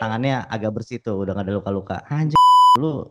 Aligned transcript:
tangannya 0.00 0.48
agak 0.48 0.72
bersih 0.72 0.96
tuh, 0.98 1.20
udah 1.20 1.36
gak 1.36 1.46
ada 1.46 1.60
luka-luka. 1.60 1.96
Anjir, 2.08 2.40
lu 2.80 3.04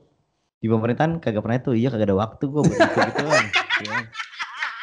di 0.60 0.68
pemerintahan 0.68 1.22
kagak 1.22 1.46
pernah 1.46 1.58
itu. 1.62 1.72
Iya 1.78 1.94
kagak 1.94 2.10
ada 2.10 2.18
waktu 2.18 2.44
gue 2.50 2.62
buat 2.66 2.80
itu 2.82 3.00
gitu 3.00 3.24
kan. 3.30 3.46
Iya. 3.80 3.98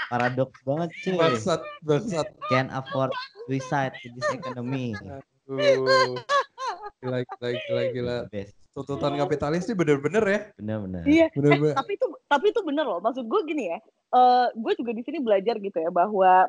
Paradoks 0.07 0.59
banget 0.63 0.89
cuy. 1.03 1.19
Bangsat, 1.19 1.61
bangsat. 1.83 2.27
Can't 2.47 2.71
afford 2.71 3.11
suicide 3.45 3.93
in 4.07 4.15
this 4.15 4.31
economy. 4.31 4.95
Aduh. 5.51 6.15
Gila, 7.03 7.19
gila, 7.27 7.49
gila, 7.67 7.83
gila. 7.91 8.17
Best. 8.31 8.55
Tuntutan 8.71 9.19
kapitalis 9.19 9.67
ini 9.67 9.75
bener-bener 9.75 10.25
ya. 10.25 10.41
Bener-bener. 10.55 11.03
Iya. 11.03 11.27
Eh, 11.27 11.35
Bener-bener. 11.35 11.75
tapi 11.75 11.99
itu 11.99 12.07
tapi 12.31 12.47
itu 12.55 12.61
bener 12.63 12.85
loh. 12.87 13.03
Maksud 13.03 13.27
gue 13.27 13.41
gini 13.51 13.75
ya. 13.75 13.79
eh 14.07 14.47
gue 14.55 14.73
juga 14.79 14.95
di 14.95 15.03
sini 15.03 15.19
belajar 15.19 15.59
gitu 15.59 15.77
ya 15.83 15.91
bahwa 15.91 16.47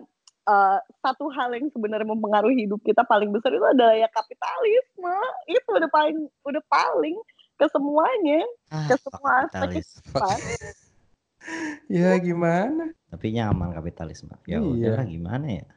eh, 0.47 0.77
satu 1.03 1.27
hal 1.29 1.51
yang 1.53 1.67
sebenarnya 1.69 2.07
mempengaruhi 2.07 2.63
hidup 2.65 2.79
kita 2.81 3.03
paling 3.03 3.29
besar 3.35 3.51
itu 3.51 3.67
adalah 3.67 3.93
ya 3.93 4.07
kapitalisme. 4.07 5.17
Itu 5.45 5.67
udah 5.75 5.89
paling 5.91 6.17
udah 6.47 6.63
paling 6.71 7.15
ke 7.57 7.65
semuanya, 7.73 8.41
Ah, 8.69 8.85
ke 8.87 8.95
semua 9.01 9.31
aspek. 9.45 9.81
Ya 11.87 12.11
gimana? 12.19 12.91
Tapi 13.07 13.31
nyaman 13.31 13.71
kapitalisme. 13.71 14.35
Ya 14.43 14.59
Iya. 14.59 14.67
udah 14.99 14.99
gimana 15.07 15.47
ya? 15.47 15.67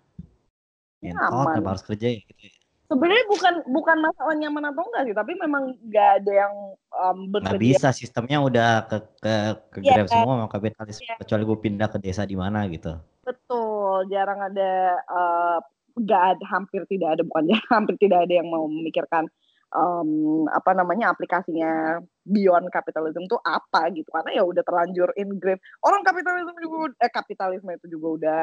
Nyaman. 1.00 1.62
harus 1.64 1.84
kerja 1.86 2.10
ya 2.10 2.20
gitu. 2.20 2.42
ya. 2.42 2.52
Sebenarnya 2.90 3.24
bukan 3.30 3.54
bukan 3.70 3.96
masalah 4.02 4.34
nyaman 4.34 4.66
atau 4.74 4.82
enggak 4.82 5.02
sih, 5.06 5.14
tapi 5.14 5.32
memang 5.38 5.78
nggak 5.78 6.08
ada 6.20 6.32
yang 6.34 6.54
em, 6.90 7.18
Nggak 7.30 7.62
bisa 7.62 7.88
sistemnya 7.94 8.42
udah 8.42 8.90
ke 8.90 8.98
ke 9.22 9.34
ke 9.70 9.78
Iya, 9.86 10.02
grab 10.02 10.08
semua 10.10 10.32
sama 10.42 10.48
kapitalis. 10.50 10.98
Iya. 10.98 11.14
Kecuali 11.22 11.42
gue 11.46 11.58
pindah 11.62 11.86
ke 11.86 11.98
desa 12.02 12.26
di 12.26 12.34
mana 12.34 12.66
gitu. 12.66 12.98
Betul, 13.30 14.10
jarang 14.10 14.42
ada 14.42 14.98
eh, 14.98 15.58
nggak 15.94 16.22
ada 16.36 16.44
hampir 16.50 16.82
tidak 16.90 17.18
ada 17.18 17.22
bukan 17.22 17.44
jarang, 17.50 17.70
hampir 17.78 17.96
tidak 18.02 18.26
ada 18.26 18.34
yang 18.42 18.48
mau 18.50 18.66
memikirkan 18.66 19.30
em, 19.70 20.10
apa 20.50 20.70
namanya 20.74 21.14
aplikasinya 21.14 22.02
beyond 22.26 22.66
capitalism 22.74 23.26
itu 23.26 23.38
apa 23.46 23.90
gitu 23.94 24.06
karena 24.10 24.30
ya 24.34 24.42
udah 24.42 24.62
terlanjur 24.66 25.14
ingrave 25.14 25.62
orang 25.86 26.02
kapitalisme 26.02 26.58
juga 26.58 26.90
eh 26.98 27.12
kapitalisme 27.12 27.70
itu 27.70 27.86
juga 27.86 28.08
udah 28.18 28.42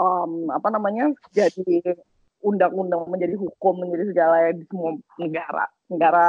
em, 0.00 0.32
apa 0.48 0.68
namanya 0.72 1.12
jadi 1.32 1.96
undang-undang 2.42 3.06
menjadi 3.06 3.38
hukum 3.38 3.84
menjadi 3.84 4.04
segala 4.10 4.36
di 4.50 4.64
semua 4.66 4.98
negara 5.20 5.64
negara 5.86 6.24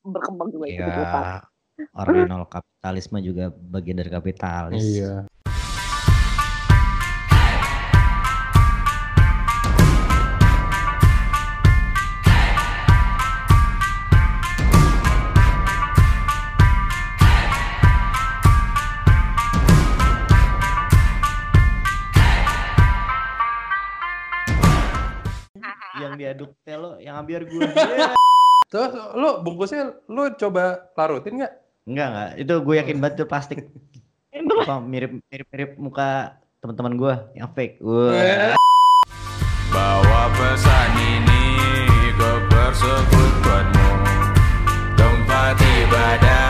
berkembang 0.00 0.48
juga 0.48 0.66
itu 0.70 0.80
gitu 0.80 1.02
kan. 1.04 1.24
Ya 1.80 1.88
orang 1.96 2.44
kapitalisme 2.48 3.18
juga 3.24 3.44
bagian 3.52 3.96
dari 4.00 4.10
kapitalis. 4.12 4.84
Iya. 4.84 5.24
Yang 27.10 27.26
ambil 27.26 27.42
gue. 27.42 27.66
Terus 28.70 28.90
lu 29.18 29.42
bungkusnya 29.42 29.98
lu 30.06 30.30
coba 30.38 30.86
larutin 30.94 31.42
nggak? 31.42 31.54
enggak 31.90 32.06
enggak, 32.06 32.30
itu 32.38 32.54
gue 32.62 32.74
yakin 32.78 32.96
banget 33.02 33.14
itu 33.18 33.26
plastik. 33.26 33.58
Apa 34.30 34.78
mirip 34.78 35.18
mirip 35.26 35.46
mirip 35.50 35.70
muka 35.74 36.38
teman-teman 36.62 36.94
gue 36.94 37.14
yang 37.34 37.50
fake. 37.50 37.82
Wah. 37.82 38.54
Bawa 39.70 40.22
pesan 40.34 40.90
ini 40.98 41.42
ke 42.18 42.32
persekutuanmu 42.50 43.90
Tempat 44.98 45.56
ibadah 45.62 46.49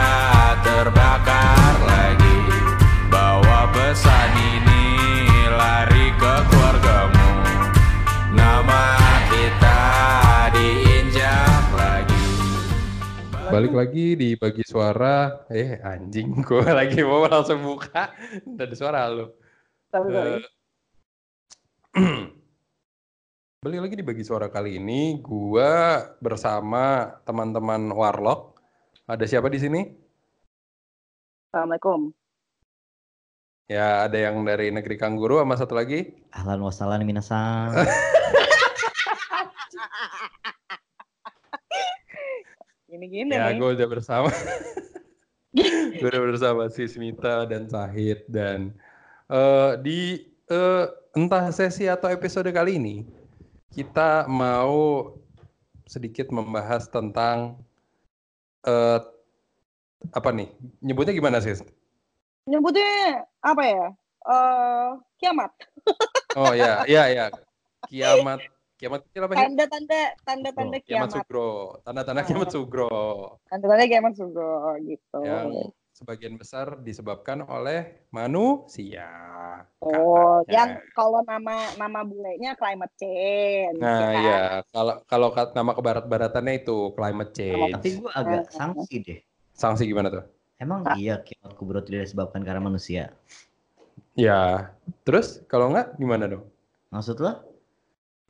Balik 13.60 13.76
lagi 13.76 14.16
di 14.16 14.40
bagi 14.40 14.64
suara. 14.64 15.44
Eh 15.52 15.76
anjing, 15.84 16.40
gue 16.48 16.64
lagi 16.64 17.04
mau 17.04 17.28
langsung 17.28 17.60
buka. 17.60 18.08
Udah 18.48 18.64
ada 18.64 18.72
suara 18.72 19.04
lu. 19.12 19.28
tapi 19.92 20.08
sorry. 20.08 20.40
Eh, 21.92 22.24
Balik 23.68 23.80
lagi 23.84 23.94
di 24.00 24.04
bagi 24.08 24.24
suara 24.24 24.48
kali 24.48 24.80
ini, 24.80 25.20
gua 25.20 26.00
bersama 26.24 27.12
teman-teman 27.28 27.92
Warlock. 27.92 28.56
Ada 29.04 29.28
siapa 29.28 29.52
di 29.52 29.60
sini? 29.60 29.84
Assalamualaikum. 31.52 32.16
Ya, 33.68 34.08
ada 34.08 34.16
yang 34.16 34.40
dari 34.40 34.72
negeri 34.72 34.96
Kangguru 34.96 35.36
sama 35.36 35.60
satu 35.60 35.76
lagi. 35.76 36.16
Ahlan 36.32 36.64
wassalam 36.64 37.04
minasan. 37.04 37.76
Ini 42.90 43.06
gini 43.06 43.30
Ya, 43.30 43.54
gue 43.54 43.68
udah 43.78 43.86
bersama. 43.86 44.34
gue 45.98 46.08
udah 46.10 46.22
bersama 46.26 46.62
si 46.66 46.90
Smita 46.90 47.46
dan 47.46 47.70
Sahid 47.70 48.26
dan 48.26 48.74
eh, 49.30 49.72
di 49.78 50.26
eh, 50.50 50.86
entah 51.14 51.54
sesi 51.54 51.86
atau 51.86 52.10
episode 52.10 52.50
kali 52.50 52.82
ini 52.82 52.96
kita 53.70 54.26
mau 54.26 55.06
sedikit 55.86 56.34
membahas 56.34 56.90
tentang 56.90 57.62
eh, 58.66 58.98
apa 60.10 60.30
nih? 60.34 60.50
Nyebutnya 60.82 61.14
gimana 61.14 61.38
sih? 61.38 61.54
nyebutnya 62.50 63.22
apa 63.46 63.62
ya? 63.62 63.86
Eh 64.26 64.90
kiamat. 65.22 65.52
Oh 66.34 66.50
ya, 66.50 66.82
ya 66.90 67.06
ya. 67.06 67.26
Kiamat. 67.86 68.42
Kiamat 68.80 69.04
kecil 69.04 69.28
apa 69.28 69.32
sih? 69.36 69.40
Tanda-tanda 69.44 70.00
tanda-tanda 70.24 70.76
Oh, 70.80 70.80
kiamat 70.80 70.88
kiamat. 70.88 71.10
sugro. 71.12 71.50
Tanda-tanda 71.84 72.22
kiamat 72.24 72.48
sugro. 72.48 72.96
Tanda-tanda 73.52 73.84
kiamat 73.84 74.14
sugo 74.16 74.50
gitu. 74.80 75.20
Yang 75.20 75.48
sebagian 75.92 76.34
besar 76.40 76.80
disebabkan 76.80 77.44
oleh 77.44 78.08
manusia. 78.08 79.04
Oh, 79.84 80.40
katanya. 80.40 80.48
yang 80.48 80.70
kalau 80.96 81.20
nama 81.28 81.76
nama 81.76 82.00
bulenya 82.00 82.56
climate 82.56 82.94
change. 82.96 83.76
Nah, 83.76 84.00
ya 84.00 84.08
kan? 84.08 84.24
ya 84.24 84.40
kalau 84.72 84.94
kalau 85.04 85.28
nama 85.52 85.76
kebarat-baratannya 85.76 86.54
itu 86.64 86.96
climate 86.96 87.32
Tapi 87.36 87.84
change. 87.84 88.00
gue 88.00 88.10
agak 88.16 88.48
sanksi 88.48 88.94
deh. 89.04 89.18
Sanksi 89.52 89.84
gimana 89.84 90.08
tuh? 90.08 90.24
Emang 90.56 90.88
Ah. 90.88 90.96
iya 90.96 91.20
kiamat 91.20 91.52
kubro 91.52 91.84
tidak 91.84 92.08
disebabkan 92.08 92.40
karena 92.40 92.64
manusia? 92.64 93.12
Ya, 94.16 94.72
terus 95.04 95.44
kalau 95.44 95.68
enggak 95.68 96.00
gimana 96.00 96.24
dong? 96.24 96.48
Maksud 96.88 97.20
lo? 97.20 97.49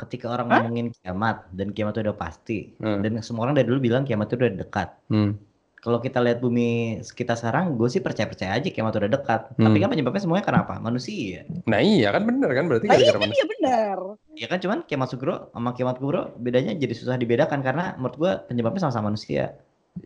Ketika 0.00 0.26
orang 0.28 0.46
Hah? 0.46 0.54
ngomongin 0.58 0.88
kiamat 0.90 1.44
dan 1.50 1.70
kiamat 1.70 1.92
itu 1.92 2.02
udah 2.02 2.16
pasti 2.16 2.58
Hmm. 2.76 3.00
dan 3.00 3.20
semua 3.20 3.44
orang 3.44 3.54
dari 3.54 3.68
dulu 3.68 3.80
bilang 3.82 4.02
kiamat 4.02 4.26
itu 4.26 4.40
udah 4.40 4.52
dekat. 4.56 4.88
Hmm. 5.06 5.36
Kalau 5.76 5.96
kita 5.96 6.20
lihat 6.20 6.38
bumi 6.38 6.68
kita 7.06 7.32
sekarang, 7.34 7.72
gue 7.74 7.88
sih 7.88 8.00
percaya-percaya 8.00 8.52
aja 8.54 8.68
kiamat 8.68 8.92
udah 8.94 9.08
dekat. 9.10 9.40
Tapi 9.50 9.64
Hmm. 9.70 9.80
kan 9.80 9.88
penyebabnya 9.90 10.20
semuanya 10.20 10.44
karena 10.44 10.60
apa? 10.62 10.76
Manusia. 10.78 11.44
Nah 11.64 11.80
iya 11.80 12.08
kan 12.10 12.22
bener 12.22 12.48
kan 12.50 12.64
berarti 12.64 12.84
Nah, 12.84 12.94
iya 12.94 13.00
gara-gara 13.02 13.12
kan 13.14 13.22
manusia. 13.22 13.38
iya 13.38 13.46
benar. 13.50 13.98
Ya 14.34 14.46
kan 14.46 14.58
cuman 14.58 14.78
kiamat 14.82 15.08
sugro 15.08 15.48
sama 15.50 15.70
kiamat 15.72 15.96
kubro 15.96 16.36
bedanya 16.36 16.72
jadi 16.74 16.92
susah 16.92 17.16
dibedakan 17.16 17.60
karena 17.60 17.96
menurut 17.96 18.16
gue 18.16 18.32
penyebabnya 18.46 18.80
sama-sama 18.82 19.08
manusia. 19.08 19.56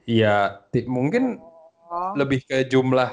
Iya, 0.05 0.63
mungkin 0.85 1.39
Oh. 1.85 2.11
lebih 2.15 2.43
ke 2.43 2.65
jumlah 2.65 3.11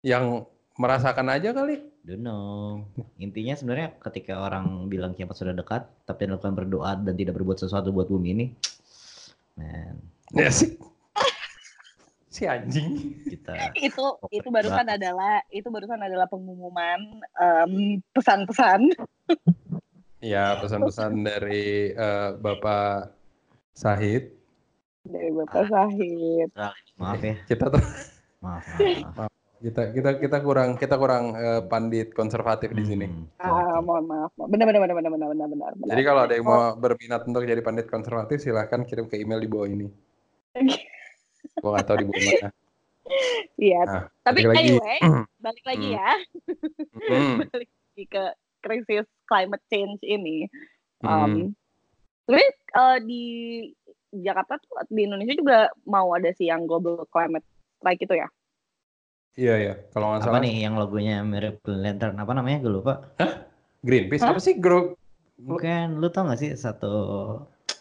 yang 0.00 0.44
merasakan 0.74 1.28
aja 1.30 1.50
kali. 1.50 1.87
Don't 2.08 2.24
know. 2.24 2.88
Intinya 3.20 3.52
sebenarnya 3.52 3.92
ketika 4.00 4.40
orang 4.40 4.88
bilang 4.88 5.12
kiamat 5.12 5.36
sudah 5.36 5.52
dekat, 5.52 5.84
tapi 6.08 6.24
dilakukan 6.24 6.56
berdoa 6.56 6.96
dan 6.96 7.12
tidak 7.12 7.36
berbuat 7.36 7.60
sesuatu 7.60 7.92
buat 7.92 8.08
bumi 8.08 8.28
ini, 8.32 8.46
man, 9.60 10.00
Ya 10.32 10.48
sih. 10.48 10.72
Si 12.28 12.46
anjing. 12.46 13.18
kita 13.28 13.72
itu 13.74 14.04
itu 14.30 14.48
barusan 14.48 14.86
adalah 14.86 15.42
itu 15.50 15.68
barusan 15.68 15.98
adalah 15.98 16.28
pengumuman 16.30 17.18
pesan-pesan 18.14 18.94
Ya 20.22 20.54
pesan-pesan 20.62 21.24
dari 21.24 21.90
eh, 21.90 22.30
Bapak 22.38 23.10
Sahid. 23.74 24.32
dari 25.02 25.28
Bapak 25.34 25.66
Sahid. 25.66 26.48
maaf 26.96 27.20
ya, 27.20 27.34
Kita 27.48 27.74
tuh 27.74 27.82
maaf, 28.38 28.64
maaf, 28.76 29.16
maaf. 29.18 29.32
kita 29.58 29.90
kita 29.90 30.10
kita 30.16 30.38
kurang 30.38 30.78
kita 30.78 30.94
kurang 30.94 31.34
eh, 31.34 31.62
pandit 31.62 32.14
konservatif 32.14 32.70
di 32.70 32.84
sini. 32.84 33.06
Hmm, 33.06 33.26
Ah, 33.38 33.78
mohon 33.78 34.06
maaf. 34.06 34.30
Benar 34.38 34.64
benar 34.64 34.80
benar 34.80 34.96
benar 34.96 35.10
benar 35.10 35.28
benar 35.28 35.48
benar. 35.48 35.70
benar. 35.74 35.88
Jadi 35.90 36.02
kalau 36.02 36.20
ada 36.22 36.34
yang 36.34 36.46
mau 36.46 36.74
berminat 36.74 37.22
untuk 37.24 37.42
jadi 37.42 37.58
pandit 37.58 37.86
konservatif 37.86 38.38
silahkan 38.38 38.86
kirim 38.86 39.06
ke 39.06 39.18
email 39.18 39.38
di 39.38 39.50
bawah 39.50 39.66
ini. 39.66 39.86
Gua 41.62 41.74
nggak 41.74 41.86
tahu 41.86 41.96
di 41.98 42.06
bawah 42.06 42.22
mana. 42.24 42.48
Iya, 43.58 43.80
Nah, 43.82 44.02
tapi 44.20 44.44
balik 44.44 44.52
lagi. 44.52 44.68
anyway, 44.70 44.98
balik 45.46 45.64
lagi 45.66 45.88
Hmm. 45.88 45.96
ya. 45.96 46.10
Hmm. 47.08 47.34
balik 47.42 47.70
lagi 47.72 48.04
ke 48.06 48.24
krisis 48.60 49.06
climate 49.24 49.64
change 49.66 49.98
ini. 50.02 50.46
Hmm. 51.00 51.08
Um, 51.08 51.32
Sebenarnya 52.28 52.50
eh, 52.52 52.98
di 53.02 53.22
Jakarta 54.12 54.60
tuh 54.60 54.84
di 54.86 55.08
Indonesia 55.08 55.32
juga 55.32 55.58
mau 55.82 56.12
ada 56.12 56.28
sih 56.30 56.46
yang 56.46 56.68
global 56.68 57.08
climate 57.08 57.44
strike 57.80 58.04
itu 58.04 58.14
ya. 58.14 58.28
Iya 59.36 59.54
ya, 59.60 59.74
kalau 59.92 60.06
nggak 60.14 60.22
Apa 60.24 60.28
salah 60.30 60.40
nih 60.40 60.54
yang 60.64 60.74
logonya 60.80 61.20
mirip 61.26 61.60
Green 61.60 61.82
Lantern? 61.84 62.16
Apa 62.16 62.32
namanya? 62.32 62.58
Gue 62.64 62.72
lupa. 62.80 63.12
Greenpeace 63.86 64.24
Hah? 64.26 64.34
apa 64.34 64.40
sih 64.42 64.58
Gro 64.58 64.98
Bukan, 65.38 66.02
lu 66.02 66.10
tau 66.10 66.26
gak 66.26 66.42
sih 66.42 66.50
satu 66.58 66.94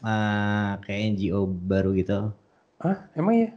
eh, 0.06 0.72
kayak 0.86 1.02
NGO 1.18 1.50
baru 1.50 1.90
gitu? 1.98 2.30
Ah, 2.78 3.10
emang 3.18 3.34
ya? 3.34 3.50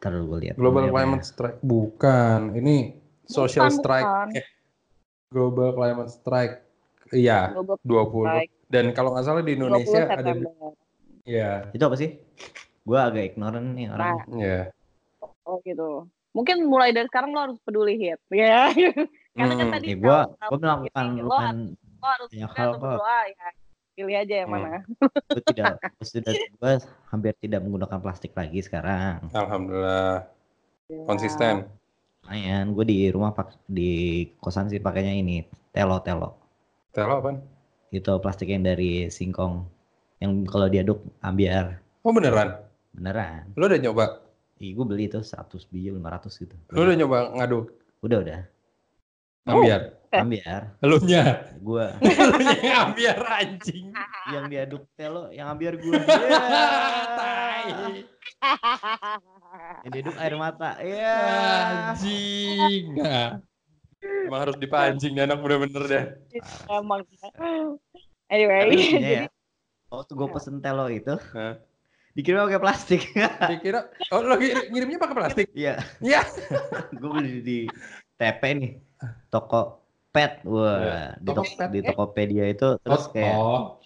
Ntar 0.00 0.20
gue 0.24 0.38
lihat. 0.40 0.54
Global 0.56 0.88
namanya 0.88 0.92
apa 0.92 0.96
Climate 0.96 1.26
Strike 1.28 1.58
bukan. 1.60 2.40
Ini 2.56 2.76
Social 3.28 3.68
Bukan, 3.68 3.76
Strike. 3.80 4.08
bukan. 4.08 4.28
Eh, 4.40 4.46
Global 5.32 5.68
Climate 5.76 6.12
Strike. 6.12 6.54
Iya, 7.12 7.52
20. 7.84 8.24
strike 8.24 8.52
Dan 8.72 8.84
kalau 8.96 9.12
nggak 9.12 9.24
salah 9.28 9.42
di 9.44 9.52
20 9.56 9.60
Indonesia 9.60 10.02
ada. 10.08 10.32
Iya, 10.32 10.48
ya? 11.24 11.52
Itu 11.76 11.84
apa 11.84 11.96
sih? 12.00 12.10
Gue 12.84 12.98
agak 13.00 13.24
ignoran 13.32 13.76
nih 13.76 13.88
orang. 13.92 14.08
iya. 14.36 14.60
Oh 15.44 15.60
gitu. 15.64 16.08
Mungkin 16.34 16.66
mulai 16.66 16.90
dari 16.90 17.06
sekarang 17.06 17.30
lo 17.30 17.40
harus 17.40 17.58
peduli 17.62 17.94
hit. 17.94 18.18
Ya. 18.28 18.68
Karena 19.34 19.54
kan 19.54 19.66
Hmm, 19.66 19.74
tadi 19.74 19.86
Ya 19.86 19.96
gue 19.96 20.06
kalau- 20.06 20.50
gue 20.50 20.58
melakukan 20.60 21.04
ini, 21.08 21.20
lo 21.22 21.30
harus 21.32 22.28
banyak 22.28 22.50
peduli 22.50 22.58
hal 22.60 22.70
berdoa 22.76 23.20
ya. 23.24 23.48
Pilih 23.94 24.16
aja 24.18 24.34
yang 24.36 24.48
Hmm. 24.50 24.56
mana. 24.60 24.78
gue 25.30 25.42
tidak 25.44 25.72
sudah 26.10 26.32
gue 26.34 26.72
hampir 27.08 27.32
tidak 27.38 27.60
menggunakan 27.60 27.98
plastik 28.00 28.34
lagi 28.34 28.58
sekarang. 28.60 29.30
Alhamdulillah 29.30 30.26
Ya. 30.84 31.00
konsisten. 31.06 31.70
Lumayan, 32.20 32.72
gue 32.72 32.84
di 32.84 32.98
rumah 33.08 33.30
pak 33.30 33.54
di 33.64 33.92
kosan 34.38 34.66
sih 34.66 34.78
pakainya 34.78 35.12
ini 35.12 35.44
telo 35.70 36.00
telo. 36.00 36.34
Telo 36.90 37.20
apa? 37.20 37.38
Itu 37.88 38.18
plastik 38.18 38.48
yang 38.48 38.62
dari 38.62 39.06
singkong 39.08 39.62
yang 40.18 40.42
kalau 40.44 40.66
diaduk 40.66 40.98
ambiar 41.20 41.78
Oh 42.00 42.10
beneran? 42.10 42.58
beneran. 42.90 43.48
Lo 43.54 43.64
udah 43.64 43.76
nyoba? 43.76 44.23
Ih, 44.64 44.72
gue 44.72 44.84
beli 44.88 45.12
itu 45.12 45.20
100 45.20 45.44
biji 45.68 45.92
500 45.92 46.40
gitu. 46.40 46.56
Lo 46.72 46.88
udah 46.88 46.96
nyoba 46.96 47.18
ngaduk 47.36 47.68
Udah 48.00 48.18
udah. 48.24 48.40
ambiar? 49.44 49.80
Eh. 50.08 50.20
Ambiar. 50.24 50.62
Lo 50.80 50.96
nya? 51.04 51.52
Gue 51.60 51.84
Lo 52.00 52.36
nya 52.64 52.88
ambiar 52.88 53.18
anjing. 53.28 53.92
yang 54.32 54.48
diaduk 54.48 54.88
telo 54.96 55.28
yang 55.28 55.52
ambiar 55.52 55.76
gue. 55.76 55.92
Tai. 57.20 57.68
Yang 59.84 59.92
diaduk 59.92 60.16
air 60.16 60.34
mata. 60.40 60.80
Iya. 60.80 61.12
Anjing. 61.92 62.84
Nah. 62.96 63.30
Emang 64.24 64.40
harus 64.48 64.56
dipancing 64.56 65.12
nih 65.12 65.28
anak 65.28 65.44
bener-bener 65.44 65.82
deh. 65.84 66.04
Emang. 66.72 67.04
Anyway. 68.32 68.96
ya. 68.96 69.22
Waktu 69.92 70.12
gue 70.16 70.28
pesen 70.32 70.64
telo 70.64 70.88
itu? 70.88 71.20
Dikirim 72.14 72.46
pakai 72.46 72.62
plastik. 72.62 73.02
Dikira, 73.50 73.90
oh 74.14 74.22
lo 74.22 74.38
ngir- 74.38 74.70
ngirimnya 74.70 74.98
pakai 75.02 75.16
plastik? 75.18 75.46
Iya. 75.52 75.82
Iya. 75.98 76.22
gue 76.98 77.10
beli 77.10 77.42
di 77.42 77.58
TP 78.14 78.42
nih 78.54 78.72
toko 79.28 79.82
pet 80.14 80.46
wah 80.46 81.10
di, 81.18 81.26
Toko 81.26 81.42
tok- 81.42 81.54
pet, 81.58 81.68
di 81.74 81.78
eh? 81.82 81.84
Tokopedia 81.84 82.44
itu 82.46 82.78
terus 82.78 83.10
kayak 83.10 83.34
Oh, 83.34 83.82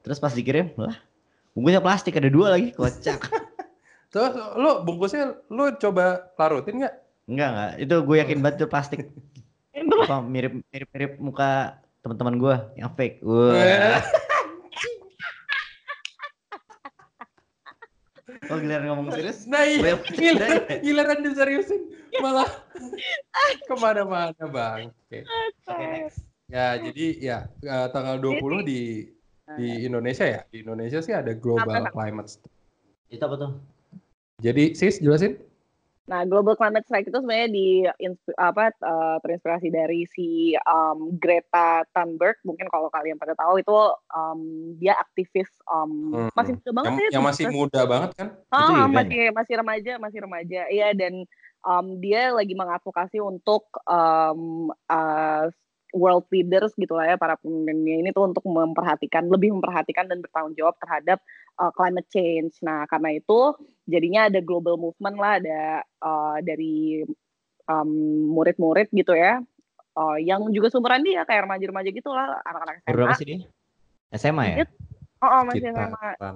terus 0.00 0.16
pas 0.16 0.32
dikirim 0.32 0.72
lah 0.80 0.96
bungkusnya 1.52 1.84
plastik 1.84 2.16
ada 2.16 2.32
dua 2.32 2.56
lagi 2.56 2.72
kocak 2.72 3.28
terus 4.12 4.32
lo 4.56 4.80
bungkusnya 4.88 5.36
lo 5.52 5.76
coba 5.76 6.32
larutin 6.40 6.80
nggak? 6.80 6.94
enggak 7.28 7.48
enggak 7.52 7.72
itu 7.84 7.94
gue 8.08 8.16
yakin 8.24 8.38
banget 8.40 8.56
itu 8.56 8.66
plastik 8.72 9.00
apa 9.76 10.16
mirip 10.24 10.64
mirip 10.72 10.88
mirip 10.96 11.12
muka 11.20 11.76
teman-teman 12.00 12.34
gue 12.40 12.54
yang 12.80 12.88
fake 12.96 13.20
wah 13.20 14.00
oh 18.48 18.58
giliran 18.58 18.84
ngomong 18.88 19.08
serius 19.12 19.44
Nah 19.44 19.62
iya, 19.64 19.96
giliran, 20.16 20.50
giliran 20.80 21.18
diseriusin 21.24 21.80
malah 22.20 22.48
ke 23.68 23.74
mana-mana 23.76 24.44
bang. 24.48 24.90
Oke. 25.06 25.24
Oke, 25.68 25.84
next. 25.84 26.18
Ya 26.48 26.80
jadi 26.80 27.06
ya 27.20 27.38
eh, 27.60 27.88
tanggal 27.92 28.16
20 28.20 28.64
di 28.64 29.12
di 29.56 29.68
Indonesia 29.84 30.24
ya. 30.24 30.40
Di 30.48 30.64
Indonesia 30.64 31.00
sih 31.04 31.12
ada 31.12 31.32
Global 31.36 31.88
Apa? 31.88 31.92
Climate. 31.92 32.40
Itu 33.08 33.22
apa 33.24 33.36
tuh 33.36 33.50
Jadi 34.38 34.76
sis 34.76 35.00
jelasin. 35.00 35.36
Nah, 36.08 36.24
global 36.24 36.56
climate 36.56 36.88
strike 36.88 37.12
itu 37.12 37.20
sebenarnya 37.20 37.48
di 37.52 37.68
apa 38.40 38.72
eh, 38.72 39.16
terinspirasi 39.20 39.68
dari 39.68 40.08
si 40.08 40.56
um, 40.64 41.12
Greta 41.20 41.84
Thunberg. 41.92 42.40
Mungkin 42.48 42.72
kalau 42.72 42.88
kalian 42.88 43.20
pada 43.20 43.36
tahu 43.36 43.60
itu 43.60 43.76
um, 44.16 44.40
dia 44.80 44.96
aktivis 44.96 45.52
um, 45.68 45.90
Hmm. 46.08 46.30
masih 46.32 46.56
muda 46.56 46.72
banget 46.72 46.90
Yang, 46.90 47.04
ya. 47.04 47.10
yang 47.12 47.26
masih 47.26 47.44
muda 47.52 47.80
banget 47.84 48.10
kan? 48.16 48.28
Event 48.48 48.90
masih 48.96 49.20
masih 49.36 49.54
remaja, 49.60 49.92
masih 50.00 50.18
remaja. 50.24 50.60
Iya 50.72 50.88
dan 50.96 51.14
um, 51.68 51.86
dia 52.00 52.32
lagi 52.32 52.56
mengadvokasi 52.56 53.20
untuk 53.20 53.68
um, 53.84 54.72
uh, 54.88 55.44
world 55.96 56.28
leaders 56.28 56.76
gitu 56.76 56.92
lah 56.92 57.08
ya 57.08 57.16
para 57.16 57.40
pemimpinnya 57.40 58.04
ini 58.04 58.10
tuh 58.12 58.28
untuk 58.28 58.44
memperhatikan 58.44 59.24
lebih 59.28 59.56
memperhatikan 59.56 60.04
dan 60.04 60.20
bertanggung 60.20 60.52
jawab 60.56 60.76
terhadap 60.80 61.18
uh, 61.58 61.70
climate 61.70 62.08
change. 62.08 62.58
Nah 62.62 62.86
karena 62.86 63.12
itu 63.12 63.54
jadinya 63.84 64.26
ada 64.26 64.38
global 64.38 64.74
movement 64.74 65.16
lah 65.16 65.38
ada 65.38 65.60
uh, 66.00 66.38
dari 66.40 67.02
um, 67.66 67.90
murid-murid 68.30 68.88
gitu 68.90 69.12
ya. 69.12 69.42
uh, 69.92 70.14
yang 70.16 70.46
juga 70.48 70.70
sumuran 70.70 71.02
dia 71.02 71.26
kayak 71.26 71.44
remaja-remaja 71.44 71.90
gitu 71.90 72.08
lah 72.08 72.38
anak-anak 72.46 72.74
SMA. 72.80 72.94
berapa 72.94 73.12
sih 73.12 73.26
dia 73.26 73.38
SMA 74.14 74.44
ya 74.46 74.56
Iya, 74.56 74.66
Oh, 75.18 75.26
oh, 75.26 75.42
masih 75.44 75.60
Kita 75.60 75.74
SMA 75.74 76.08
kan. 76.14 76.34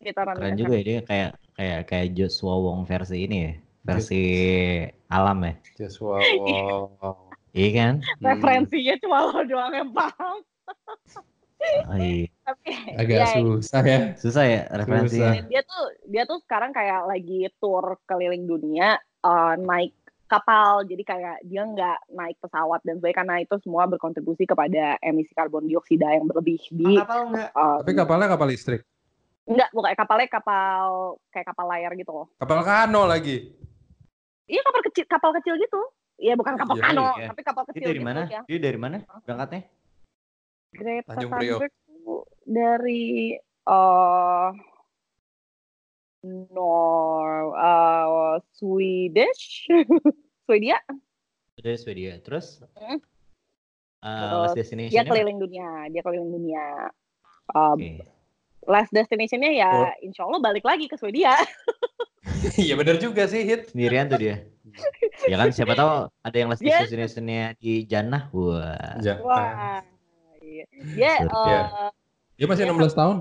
sekitaran 0.00 0.34
keren 0.34 0.48
SMA. 0.48 0.58
juga 0.58 0.72
ya 0.72 0.82
dia 0.82 0.98
kayak 1.02 1.30
kayak 1.52 1.80
kayak 1.84 2.06
Joshua 2.12 2.54
Wong 2.56 2.80
versi 2.82 3.16
ini 3.22 3.38
ya 3.38 3.52
versi 3.84 4.22
alam 5.06 5.38
ya 5.42 5.52
Joshua 5.76 6.16
Wong. 6.18 6.88
iya 7.52 7.68
kan 7.70 7.94
Hmm, 8.00 8.24
Referensinya 8.24 8.94
cuma 8.98 9.18
lo 9.28 9.44
doang 9.44 9.72
yang 9.74 9.90
paham. 9.92 10.36
oh, 11.84 11.96
iya. 11.96 12.26
Tapi 12.42 12.70
agak 12.96 13.18
ya, 13.18 13.26
susah 13.36 13.82
ya. 13.82 13.98
susah 14.16 14.44
ya 14.44 14.60
referensinya 14.72 15.32
Susah. 15.32 15.46
dia 15.46 15.60
tuh 15.62 15.82
dia 16.06 16.22
tuh 16.24 16.38
sekarang 16.42 16.70
kayak 16.70 17.00
lagi 17.06 17.46
tour 17.56 17.96
keliling 18.04 18.44
dunia 18.44 18.96
eh, 18.98 19.54
naik 19.56 19.94
kapal 20.26 20.80
jadi 20.82 21.02
kayak 21.02 21.36
dia 21.44 21.62
nggak 21.62 21.98
naik 22.10 22.40
pesawat 22.40 22.80
dan 22.82 22.96
sebagainya 22.96 23.18
karena 23.20 23.34
itu 23.38 23.54
semua 23.60 23.84
berkontribusi 23.84 24.48
kepada 24.48 24.96
emisi 24.98 25.28
karbon 25.30 25.68
dioksida 25.68 26.08
yang 26.08 26.24
berlebih 26.24 26.56
di 26.68 26.96
kapal 26.96 27.28
enggak 27.28 27.50
eh, 27.52 27.76
Tapi 27.84 27.92
kapalnya 27.92 28.28
kapal 28.30 28.48
listrik. 28.48 28.80
enggak 29.44 29.68
bukan 29.70 29.92
kapalnya 29.92 30.28
kapal 30.30 30.84
kayak 31.28 31.46
kapal 31.46 31.66
layar 31.68 31.92
gitu 31.92 32.10
loh 32.10 32.26
Kapal 32.38 32.62
kano 32.62 33.04
lagi. 33.04 33.52
iya 34.46 34.60
kapal 34.62 34.80
kecil 34.86 35.04
kapal 35.04 35.30
kecil 35.36 35.54
gitu 35.56 35.80
iya 36.16 36.32
bukan 36.32 36.54
kapal 36.56 36.76
Iya, 36.78 36.84
kano 36.86 37.06
iya. 37.18 37.26
tapi 37.28 37.40
kapal 37.42 37.62
dia 37.62 37.70
kecil 37.74 37.86
dari 37.86 38.00
gitu 38.00 38.06
mana 38.06 38.22
ya 38.24 38.40
dia 38.46 38.58
dari 38.58 38.78
mana 38.78 38.96
berangkatnya 39.22 39.60
Greta 40.72 41.12
Tanjung. 41.12 41.30
Thunberg 41.36 41.72
dari 42.48 43.36
eh 43.68 44.48
Nor 46.22 47.26
eh, 47.58 48.34
Swedish. 48.54 49.66
Swedia? 50.46 50.78
Dari 51.58 51.78
Swedia. 51.78 52.18
Terus 52.22 52.62
Hmm. 52.78 52.98
uh, 54.02 54.50
Terus 54.50 54.66
last 54.66 54.90
dia 54.90 55.02
keliling 55.06 55.38
dunia 55.38 55.86
dia 55.90 56.02
keliling 56.02 56.30
dunia. 56.30 56.90
Um, 57.52 57.78
oke. 57.78 58.06
last 58.70 58.94
destinationnya 58.94 59.50
ya 59.50 59.70
Oh. 59.70 59.90
insya 60.06 60.22
Allah 60.22 60.38
balik 60.38 60.62
lagi 60.66 60.86
ke 60.86 60.96
Swedia. 60.98 61.34
Iya 62.54 62.78
benar 62.78 63.02
juga 63.02 63.26
sih 63.26 63.42
hit. 63.42 63.70
sendirian 63.74 64.06
tuh 64.06 64.18
dia. 64.18 64.46
Ya 65.30 65.38
kan 65.38 65.50
siapa 65.54 65.74
tahu 65.74 66.06
ada 66.22 66.36
yang 66.38 66.50
last 66.50 66.62
destinationnya 66.62 67.54
di 67.58 67.82
Jannah. 67.86 68.30
Wah. 68.34 68.98
Wah 69.22 69.82
iya. 70.52 70.64
dia 70.92 71.12
Surga. 71.22 71.56
eh, 71.80 71.90
Dia 72.34 72.46
masih 72.46 72.64
Dia 72.64 72.72
16 72.72 72.92
tahun. 72.92 73.16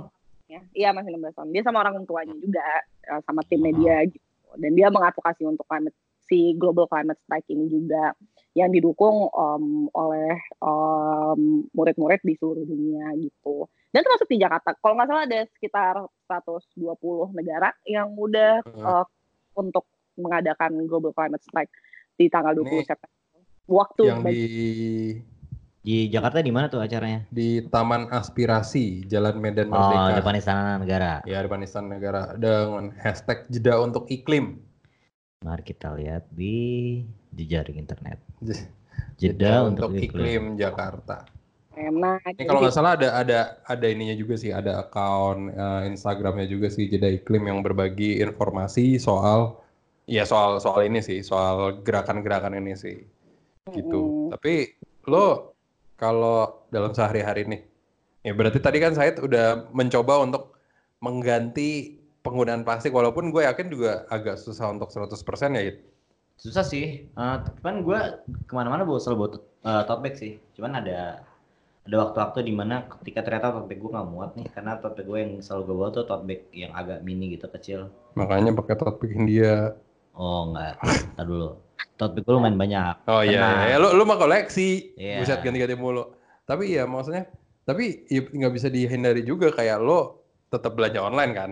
ya, 0.45 0.59
iya 0.73 0.89
masih 0.91 1.09
16 1.11 1.31
tahun 1.31 1.50
dia 1.50 1.61
sama 1.61 1.79
orang 1.79 2.03
tuanya 2.03 2.35
juga 2.35 2.63
eh, 3.05 3.21
sama 3.21 3.41
timnya 3.43 3.71
Oh. 3.71 3.77
dia 3.77 3.97
gitu 4.05 4.27
dan 4.53 4.71
dia 4.73 4.88
mengadvokasi 4.88 5.43
untuk 5.43 5.63
climate 5.63 5.95
si 6.21 6.51
global 6.53 6.85
climate 6.85 7.19
strike 7.21 7.47
ini 7.47 7.67
juga 7.67 8.11
yang 8.51 8.67
didukung 8.67 9.27
em, 9.29 9.65
oleh 9.89 10.31
em, 10.57 11.39
murid-murid 11.69 12.19
di 12.21 12.35
seluruh 12.35 12.63
dunia 12.63 13.15
gitu 13.17 13.63
dan 13.89 14.01
termasuk 14.01 14.27
di 14.27 14.38
Jakarta 14.38 14.75
kalau 14.75 14.93
nggak 14.93 15.07
salah 15.07 15.23
ada 15.25 15.39
sekitar 15.50 15.95
120 16.25 16.75
negara 17.33 17.71
yang 17.85 18.11
udah 18.11 18.59
Hmm. 18.65 18.83
eh, 18.83 19.05
untuk 19.53 19.83
mengadakan 20.13 20.83
global 20.83 21.11
climate 21.11 21.41
strike 21.41 21.71
di 22.13 22.27
tanggal 22.27 22.51
20 22.53 22.67
Nih, 22.77 22.85
September 22.85 23.19
waktu 23.65 24.03
Yang 24.05 24.19
bagi- 24.21 24.35
di 24.38 24.51
di 25.81 25.95
Jakarta 26.13 26.39
di 26.45 26.51
mana 26.53 26.65
tuh 26.73 26.81
acaranya 26.85 27.19
di 27.31 27.63
Taman 27.73 28.11
Aspirasi 28.11 29.07
Jalan 29.11 29.35
Medan 29.43 29.69
oh 29.71 30.09
Merdeka. 30.09 30.13
depan 30.19 30.35
istana 30.38 30.77
negara 30.81 31.13
Ya 31.25 31.39
depan 31.45 31.61
Istana 31.65 31.88
Negara 31.97 32.21
dengan 32.38 32.91
hashtag 33.03 33.47
jeda 33.53 33.79
untuk 33.81 34.05
iklim. 34.11 34.61
mari 35.45 35.63
kita 35.65 35.89
lihat 36.00 36.23
di 36.39 36.55
jejaring 37.38 37.77
internet 37.83 38.17
J- 38.41 38.69
jeda, 39.21 39.53
untuk, 39.69 39.89
iklim. 39.97 40.07
iklim 40.07 40.43
Jakarta. 40.61 41.17
Nah, 41.71 42.19
Ini 42.35 42.43
kalau 42.45 42.59
nggak 42.61 42.75
salah 42.75 42.91
ada 43.00 43.09
ada 43.21 43.39
ada 43.63 43.88
ininya 43.88 44.15
juga 44.21 44.35
sih, 44.35 44.51
ada 44.51 44.71
akun 44.83 45.50
eh, 45.50 45.81
Instagramnya 45.91 46.45
juga 46.51 46.67
sih 46.67 46.85
Jeda 46.91 47.07
Iklim 47.07 47.43
yang 47.47 47.59
berbagi 47.65 48.19
informasi 48.25 49.00
soal 49.00 49.55
ya 50.09 50.23
soal 50.27 50.59
soal 50.63 50.81
ini 50.89 51.00
sih, 51.00 51.19
soal 51.23 51.81
gerakan-gerakan 51.85 52.53
ini 52.59 52.73
sih. 52.75 52.97
Gitu. 53.71 53.95
Mm-mm. 53.95 54.31
Tapi 54.31 54.75
lo 55.11 55.50
kalau 56.01 56.65
dalam 56.74 56.98
sehari-hari 56.98 57.46
nih, 57.46 57.62
ya 58.25 58.34
berarti 58.34 58.58
tadi 58.58 58.81
kan 58.81 58.98
Said 58.98 59.22
udah 59.22 59.70
mencoba 59.70 60.25
untuk 60.25 60.58
mengganti 60.98 62.01
penggunaan 62.25 62.65
plastik 62.65 62.93
walaupun 62.93 63.29
gue 63.29 63.46
yakin 63.46 63.70
juga 63.70 64.10
agak 64.10 64.41
susah 64.41 64.74
untuk 64.74 64.89
100% 64.89 65.13
ya. 65.58 65.77
Susah 66.41 66.65
sih. 66.65 67.05
Eh, 67.05 67.38
cuman 67.62 67.86
gue 67.86 68.00
ke 68.50 68.53
mana-mana 68.58 68.81
bawa 68.81 68.98
selalu 68.98 69.17
bawa 69.17 69.29
eh, 69.38 69.84
tote 69.86 70.01
bag 70.01 70.15
sih. 70.17 70.34
Cuman 70.58 70.81
ada 70.81 71.22
ada 71.81 71.96
waktu-waktu 71.98 72.46
di 72.46 72.53
mana 72.53 72.86
ketika 73.01 73.25
ternyata 73.25 73.62
tote 73.62 73.70
bag 73.70 73.81
gue 73.81 73.91
nggak 73.93 74.10
muat 74.10 74.31
nih 74.38 74.48
karena 74.53 74.77
tote 74.81 75.01
bag 75.01 75.05
gue 75.05 75.20
yang 75.22 75.34
selalu 75.41 75.62
gue 75.65 75.75
bawa 75.77 75.89
tuh 75.93 76.05
tote 76.10 76.25
bag 76.25 76.41
yang 76.53 76.74
agak 76.74 77.05
mini 77.05 77.38
gitu 77.38 77.46
kecil. 77.50 77.79
Makanya 78.17 78.53
pakai 78.58 78.74
tote 78.77 78.98
bag 79.01 79.13
India. 79.13 79.77
Oh 80.17 80.50
enggak, 80.50 80.77
Ntar 81.17 81.25
dulu. 81.25 81.50
Tote 82.01 82.17
bag 82.17 82.25
gue 82.25 82.34
lumayan 82.34 82.58
banyak. 82.58 82.96
Oh 83.05 83.22
iya, 83.22 83.46
Tenang. 83.46 83.70
ya, 83.70 83.75
lu 83.77 83.89
lu 83.93 84.03
mah 84.10 84.17
koleksi. 84.17 84.98
Iya. 84.98 85.22
Buset 85.22 85.46
ganti-ganti 85.46 85.77
mulu. 85.77 86.17
Tapi 86.50 86.74
ya 86.74 86.89
maksudnya, 86.89 87.29
tapi 87.62 88.10
ya 88.10 88.25
nggak 88.25 88.53
bisa 88.58 88.74
dihindari 88.74 89.22
juga 89.22 89.53
kayak 89.53 89.77
lo 89.77 90.25
tetap 90.50 90.74
belanja 90.74 90.98
online 90.98 91.34
kan? 91.38 91.51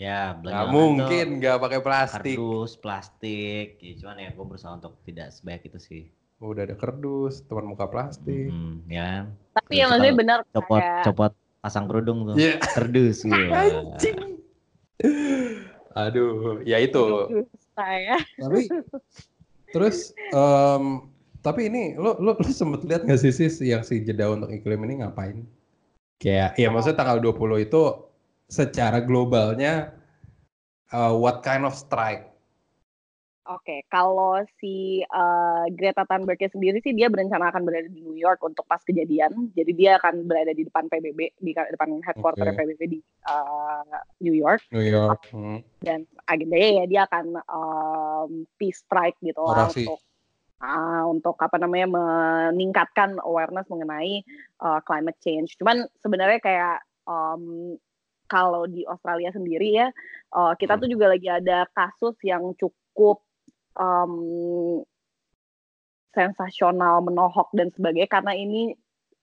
Ya, 0.00 0.40
belanja 0.40 0.64
tuh 0.64 0.72
mungkin 0.72 1.26
nggak 1.36 1.56
pakai 1.60 1.80
plastik. 1.84 2.36
Kardus, 2.40 2.72
plastik. 2.80 3.76
Ya, 3.76 3.92
cuman 4.00 4.24
ya 4.24 4.30
gue 4.32 4.44
berusaha 4.48 4.72
untuk 4.72 4.96
tidak 5.04 5.36
sebanyak 5.36 5.68
itu 5.68 5.78
sih. 5.78 6.02
Udah 6.40 6.64
ada 6.64 6.80
kardus, 6.80 7.44
teman 7.44 7.68
muka 7.68 7.84
plastik. 7.84 8.48
Hmm, 8.48 8.88
ya? 8.88 9.28
Tapi 9.52 9.84
yang 9.84 9.92
maksudnya 9.92 10.16
benar 10.16 10.38
Copot, 10.48 10.80
kayak 10.80 11.04
copot 11.04 11.32
pasang 11.60 11.84
kerudung 11.92 12.32
tuh. 12.32 12.40
Iya. 12.40 12.56
Kardus 12.56 13.20
gitu. 13.20 13.52
Anjing. 13.60 14.40
Aduh, 15.92 16.64
ya 16.64 16.80
itu. 16.80 17.04
saya. 17.76 18.16
Tapi 18.40 18.70
terus 19.74 20.14
em, 20.30 21.10
tapi 21.42 21.66
ini 21.66 21.98
lo 21.98 22.16
lo, 22.22 22.38
lo 22.38 22.46
sempet 22.48 22.86
lihat 22.86 23.02
nggak 23.04 23.20
sih 23.20 23.34
sis 23.34 23.58
yang 23.60 23.82
si 23.82 24.00
jeda 24.06 24.30
untuk 24.30 24.48
iklim 24.54 24.86
ini 24.86 25.02
ngapain? 25.02 25.42
Kayak 26.22 26.54
ya 26.56 26.70
maksudnya 26.70 27.02
tanggal 27.02 27.18
20 27.20 27.66
itu 27.66 27.82
secara 28.48 29.02
globalnya 29.02 29.92
uh, 30.94 31.12
what 31.12 31.42
kind 31.42 31.66
of 31.66 31.74
strike? 31.74 32.33
Oke, 33.44 33.84
kalau 33.92 34.40
si 34.56 35.04
eh, 35.04 35.64
Greta 35.76 36.08
Thunberg 36.08 36.40
sendiri 36.48 36.80
sih 36.80 36.96
dia 36.96 37.12
berencana 37.12 37.52
akan 37.52 37.68
berada 37.68 37.92
di 37.92 38.00
New 38.00 38.16
York 38.16 38.40
untuk 38.40 38.64
pas 38.64 38.80
kejadian. 38.80 39.52
Jadi 39.52 39.76
dia 39.76 40.00
akan 40.00 40.24
berada 40.24 40.56
di 40.56 40.64
depan 40.64 40.88
PBB, 40.88 41.36
di 41.36 41.52
depan 41.52 42.00
headquarter 42.00 42.48
Oke. 42.48 42.56
PBB 42.56 42.82
di 42.88 42.98
eh, 43.04 44.00
New 44.24 44.32
York. 44.32 44.64
New 44.72 44.80
York. 44.80 45.28
Hmm. 45.28 45.60
Dan 45.84 46.08
agendanya 46.24 46.70
ya 46.80 46.84
dia 46.88 47.00
akan 47.04 47.24
em, 47.36 48.30
peace 48.56 48.80
strike 48.80 49.20
gitu 49.20 49.44
lah 49.44 49.68
untuk 49.68 50.00
ah, 50.64 51.04
untuk 51.04 51.36
apa 51.36 51.60
namanya 51.60 51.86
meningkatkan 51.92 53.20
awareness 53.20 53.68
mengenai 53.68 54.24
eh, 54.64 54.80
climate 54.88 55.20
change. 55.20 55.60
Cuman 55.60 55.84
sebenarnya 56.00 56.40
kayak 56.40 56.76
em, 57.04 57.76
kalau 58.24 58.64
di 58.64 58.88
Australia 58.88 59.28
sendiri 59.36 59.68
ya 59.84 59.92
eh, 60.32 60.52
kita 60.56 60.80
Hmm. 60.80 60.80
tuh 60.80 60.88
juga 60.88 61.12
lagi 61.12 61.28
ada 61.28 61.68
kasus 61.76 62.16
yang 62.24 62.56
cukup 62.56 63.20
em, 63.78 64.12
sensasional, 66.14 67.02
menohok 67.02 67.50
dan 67.52 67.68
sebagainya 67.74 68.06
karena 68.06 68.32
ini 68.38 68.74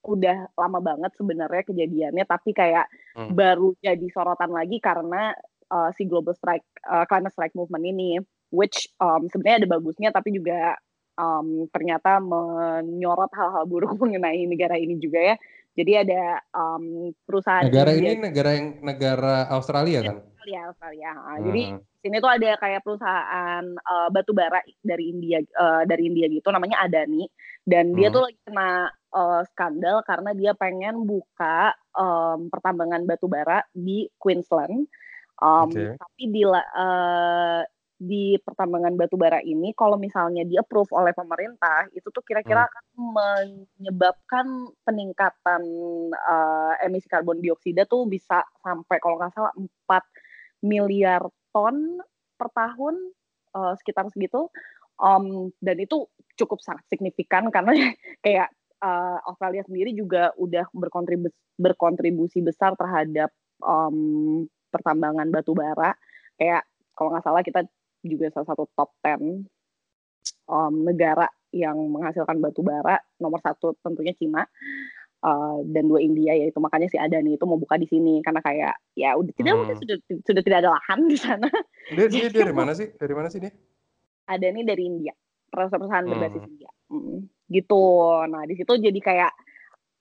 udah 0.02 0.50
lama 0.58 0.82
banget 0.82 1.14
sebenarnya 1.14 1.62
kejadiannya 1.62 2.24
tapi 2.26 2.50
kayak 2.50 2.90
Hmm. 3.14 3.36
baru 3.36 3.76
jadi 3.78 4.08
sorotan 4.08 4.50
lagi 4.50 4.80
karena 4.82 5.36
uh, 5.70 5.92
si 5.94 6.08
global 6.08 6.34
strike 6.34 6.64
uh, 6.88 7.04
climate 7.06 7.30
strike 7.30 7.54
movement 7.54 7.84
ini 7.86 8.18
which 8.50 8.88
um, 8.98 9.28
sebenarnya 9.30 9.62
ada 9.62 9.68
bagusnya 9.78 10.08
tapi 10.10 10.34
juga 10.34 10.80
um, 11.20 11.68
ternyata 11.70 12.18
menyorot 12.18 13.30
hal-hal 13.36 13.64
buruk 13.68 13.94
mengenai 14.02 14.42
negara 14.48 14.74
ini 14.80 14.98
juga 14.98 15.20
ya 15.20 15.36
jadi 15.72 16.04
ada 16.04 16.22
um, 16.52 17.16
perusahaan 17.24 17.64
Negara 17.64 17.92
ini 17.96 18.20
negara 18.20 18.50
yang 18.52 18.68
negara 18.84 19.48
Australia 19.48 20.00
kan? 20.04 20.16
Australia, 20.42 20.62
Australia. 20.74 21.10
Ah, 21.22 21.38
Jadi 21.38 21.62
Hmm. 21.70 21.80
sini 22.02 22.16
tuh 22.18 22.30
ada 22.34 22.50
kayak 22.58 22.82
perusahaan 22.82 23.64
uh, 23.78 24.08
batu 24.10 24.34
bara 24.34 24.58
dari 24.82 25.14
India 25.14 25.38
uh, 25.54 25.86
dari 25.86 26.10
India 26.10 26.26
gitu 26.26 26.50
namanya 26.50 26.82
Adani 26.82 27.30
dan 27.62 27.94
dia 27.94 28.10
Hmm. 28.10 28.18
tuh 28.18 28.22
lagi 28.26 28.38
kena 28.42 28.90
uh, 29.14 29.42
skandal 29.46 30.02
karena 30.02 30.34
dia 30.34 30.52
pengen 30.58 31.06
buka 31.06 31.78
um, 31.94 32.50
pertambangan 32.50 33.06
batu 33.06 33.30
bara 33.30 33.62
di 33.70 34.10
Queensland. 34.18 34.90
Um, 35.38 35.70
Oke. 35.70 35.94
Tapi 35.94 36.22
di 36.26 36.42
uh, 36.42 37.62
di 38.02 38.34
pertambangan 38.42 38.98
batu 38.98 39.14
bara 39.14 39.38
ini 39.46 39.70
kalau 39.78 39.94
misalnya 39.94 40.42
di 40.42 40.58
approve 40.58 40.90
oleh 40.90 41.14
pemerintah 41.14 41.86
itu 41.94 42.10
tuh 42.10 42.18
kira-kira 42.26 42.66
akan 42.66 42.84
menyebabkan 43.78 44.46
peningkatan 44.82 45.62
uh, 46.10 46.74
emisi 46.82 47.06
karbon 47.06 47.38
dioksida 47.38 47.86
tuh 47.86 48.10
bisa 48.10 48.42
sampai 48.58 48.98
kalau 48.98 49.22
nggak 49.22 49.30
salah 49.30 49.54
4 49.54 50.02
miliar 50.62 51.26
ton 51.52 52.00
per 52.38 52.48
tahun 52.54 52.94
uh, 53.54 53.74
sekitar 53.78 54.08
segitu. 54.14 54.48
Um, 55.02 55.50
dan 55.58 55.82
itu 55.82 56.06
cukup 56.38 56.62
sangat 56.62 56.86
signifikan 56.86 57.50
karena 57.50 57.74
kayak 58.24 58.54
uh, 58.82 59.18
Australia 59.26 59.66
sendiri 59.66 59.92
juga 59.92 60.30
udah 60.38 60.70
berkontribusi 60.70 61.34
berkontribusi 61.52 62.38
besar 62.40 62.74
terhadap 62.74 63.30
um, 63.60 64.46
pertambangan 64.72 65.28
batu 65.28 65.52
bara. 65.52 65.94
Kayak 66.38 66.64
kalau 66.96 67.12
nggak 67.12 67.24
salah 67.24 67.42
kita 67.44 67.60
juga 68.02 68.32
salah 68.34 68.48
satu 68.50 68.66
top 68.74 68.90
10 69.04 69.46
um, 70.50 70.74
negara 70.82 71.28
yang 71.52 71.76
menghasilkan 71.92 72.40
batu 72.40 72.64
bara. 72.64 72.98
Nomor 73.20 73.38
satu 73.44 73.76
tentunya 73.84 74.16
Cina 74.16 74.42
uh, 75.22 75.58
dan 75.70 75.88
dua 75.88 76.02
India 76.02 76.34
yaitu 76.34 76.58
makanya 76.58 76.90
si 76.90 76.98
Adani 76.98 77.34
itu 77.38 77.44
mau 77.46 77.58
buka 77.58 77.78
di 77.78 77.86
sini 77.88 78.20
karena 78.20 78.42
kayak 78.42 78.74
ya 78.94 79.14
udah 79.16 79.32
tidak 79.34 79.54
Hmm. 79.54 79.60
mungkin 79.64 79.76
sudah 79.78 79.96
sudah 80.26 80.42
tidak 80.42 80.58
ada 80.66 80.70
lahan 80.76 81.00
di 81.08 81.16
sana 81.18 81.48
Dia, 81.90 82.06
dia, 82.10 82.28
dia 82.30 82.42
dari 82.44 82.54
mana 82.54 82.72
sih? 82.74 82.88
Dari 82.94 83.14
mana 83.14 83.28
sih 83.30 83.40
dia? 83.42 83.52
Adani 84.28 84.62
dari 84.62 84.82
India 84.86 85.14
perusahaan-perusahaan 85.50 86.06
Hmm. 86.06 86.12
berbasis 86.16 86.44
India 86.46 86.70
Mm, 86.92 87.24
gitu 87.48 87.84
nah 88.28 88.44
di 88.44 88.52
situ 88.52 88.76
jadi 88.76 89.00
kayak 89.00 89.32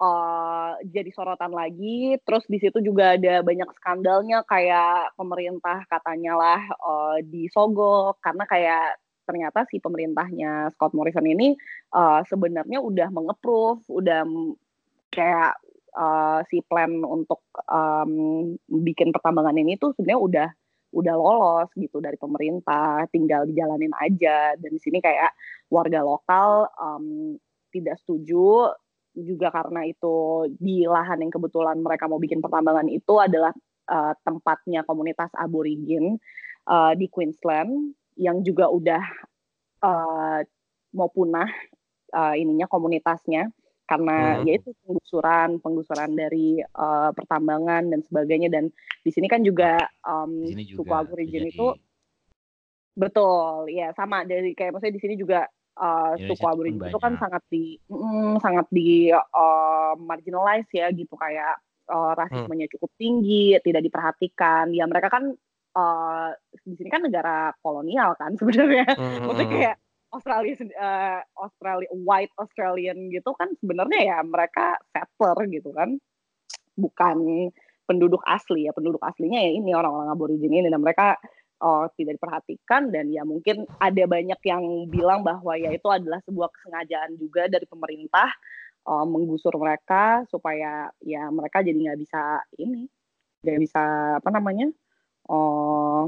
uh, 0.03 0.75
jadi 0.83 1.07
sorotan 1.15 1.55
lagi 1.55 2.19
terus 2.27 2.43
di 2.51 2.59
situ 2.59 2.83
juga 2.83 3.15
ada 3.15 3.39
banyak 3.39 3.69
skandalnya 3.79 4.43
kayak 4.43 5.15
pemerintah 5.15 5.87
katanya 5.87 6.35
lah 6.35 6.61
uh, 6.83 7.17
disogok 7.23 8.19
karena 8.19 8.43
kayak 8.43 8.99
ternyata 9.23 9.63
si 9.71 9.79
pemerintahnya 9.79 10.75
Scott 10.75 10.91
Morrison 10.91 11.23
ini 11.23 11.55
uh, 11.95 12.19
sebenarnya 12.27 12.83
udah 12.83 13.07
mengapprove 13.07 13.79
udah 13.87 14.27
kayak 15.11 15.59
uh, 15.95 16.39
si 16.47 16.63
plan 16.65 17.03
untuk 17.03 17.43
um, 17.67 18.55
bikin 18.67 19.11
pertambangan 19.11 19.55
ini 19.59 19.75
tuh 19.75 19.91
sebenarnya 19.95 20.21
udah 20.21 20.49
udah 20.91 21.15
lolos 21.15 21.69
gitu 21.79 22.03
dari 22.03 22.19
pemerintah 22.19 23.07
tinggal 23.11 23.47
dijalanin 23.47 23.95
aja. 23.99 24.55
Dan 24.59 24.75
di 24.75 24.81
sini 24.81 24.99
kayak 24.99 25.31
warga 25.71 26.03
lokal 26.03 26.67
um, 26.75 27.35
tidak 27.71 27.99
setuju 28.03 28.75
juga 29.11 29.51
karena 29.51 29.83
itu 29.87 30.47
di 30.55 30.87
lahan 30.87 31.19
yang 31.19 31.31
kebetulan 31.31 31.79
mereka 31.83 32.07
mau 32.07 32.19
bikin 32.19 32.39
pertambangan 32.39 32.87
itu 32.87 33.19
adalah 33.19 33.51
uh, 33.91 34.15
tempatnya 34.23 34.87
komunitas 34.87 35.31
aborigin 35.35 36.15
uh, 36.67 36.95
di 36.95 37.11
Queensland 37.11 37.91
yang 38.15 38.39
juga 38.43 38.71
udah 38.71 39.03
uh, 39.83 40.39
mau 40.95 41.09
punah 41.11 41.47
uh, 42.15 42.35
ininya 42.35 42.67
komunitasnya 42.71 43.51
karena 43.91 44.39
Hmm. 44.39 44.47
yaitu 44.47 44.71
penggusuran 44.87 45.59
penggusuran 45.59 46.11
dari 46.15 46.63
uh, 46.63 47.11
pertambangan 47.11 47.91
dan 47.91 47.99
sebagainya. 48.07 48.47
Dan 48.47 48.71
di 49.03 49.11
sini 49.11 49.27
kan 49.27 49.43
juga 49.43 49.83
um, 50.07 50.47
sini 50.47 50.63
suku 50.71 50.87
juga 50.87 51.03
aborigin 51.03 51.43
terjadi. 51.43 51.59
itu 51.59 51.67
betul 52.95 53.67
ya 53.67 53.91
sama. 53.91 54.23
Dari 54.23 54.55
kayak 54.55 54.71
maksudnya 54.71 54.95
di 54.95 55.03
sini 55.03 55.15
juga 55.19 55.43
uh, 55.75 56.15
Indonesia 56.15 56.31
suku 56.31 56.45
aborigin 56.47 56.81
itu 56.87 56.99
kan 57.03 57.13
sangat 57.19 57.43
di 57.51 57.75
mm, 57.91 58.33
sangat 58.39 58.67
di 58.71 59.11
uh, 59.11 59.93
marginalize 59.99 60.71
ya 60.71 60.87
gitu. 60.95 61.19
Kayak 61.19 61.59
uh, 61.91 62.15
rasismenya 62.15 62.71
cukup 62.71 62.95
tinggi 62.95 63.59
tidak 63.59 63.83
diperhatikan. 63.83 64.71
Ya 64.71 64.87
mereka 64.87 65.11
kan 65.11 65.35
uh, 65.75 66.29
di 66.63 66.79
sini 66.79 66.87
kan 66.87 67.03
negara 67.03 67.51
kolonial 67.59 68.15
kan 68.15 68.35
sebenarnya. 68.39 68.87
Hmm, 68.95 69.27
maksudnya 69.27 69.47
hmm, 69.51 69.55
kayak 69.59 69.75
Australia 70.11 70.53
eh, 70.59 71.21
Australia 71.39 71.89
white 71.91 72.35
Australian 72.35 73.07
gitu 73.11 73.31
kan 73.35 73.47
sebenarnya 73.63 73.99
ya 74.15 74.17
mereka 74.23 74.75
settler 74.91 75.37
gitu 75.47 75.71
kan. 75.71 75.95
Bukan 76.75 77.17
penduduk 77.87 78.23
asli 78.23 78.67
ya 78.67 78.71
penduduk 78.71 79.03
aslinya 79.03 79.39
ya 79.43 79.51
ini 79.55 79.71
orang-orang 79.75 80.11
aborigin 80.11 80.51
ini. 80.51 80.67
Dan 80.67 80.83
mereka 80.83 81.15
eh, 81.63 81.85
tidak 81.95 82.19
diperhatikan 82.19 82.91
dan 82.91 83.07
ya 83.09 83.23
mungkin 83.23 83.63
ada 83.79 84.03
banyak 84.05 84.39
yang 84.43 84.63
bilang 84.91 85.23
bahwa 85.23 85.55
ya 85.55 85.71
itu 85.71 85.87
adalah 85.87 86.19
sebuah 86.27 86.49
kesengajaan 86.51 87.15
juga 87.15 87.47
dari 87.47 87.63
pemerintah 87.67 88.29
uh, 88.85 89.05
menggusur 89.05 89.53
mereka 89.61 90.25
supaya 90.29 90.89
ya 91.01 91.29
mereka 91.29 91.61
jadi 91.61 91.77
nggak 91.77 91.99
bisa 92.01 92.41
ini 92.57 92.89
nggak 93.41 93.59
bisa 93.61 93.83
apa 94.21 94.29
namanya 94.29 94.69
uh, 95.29 96.05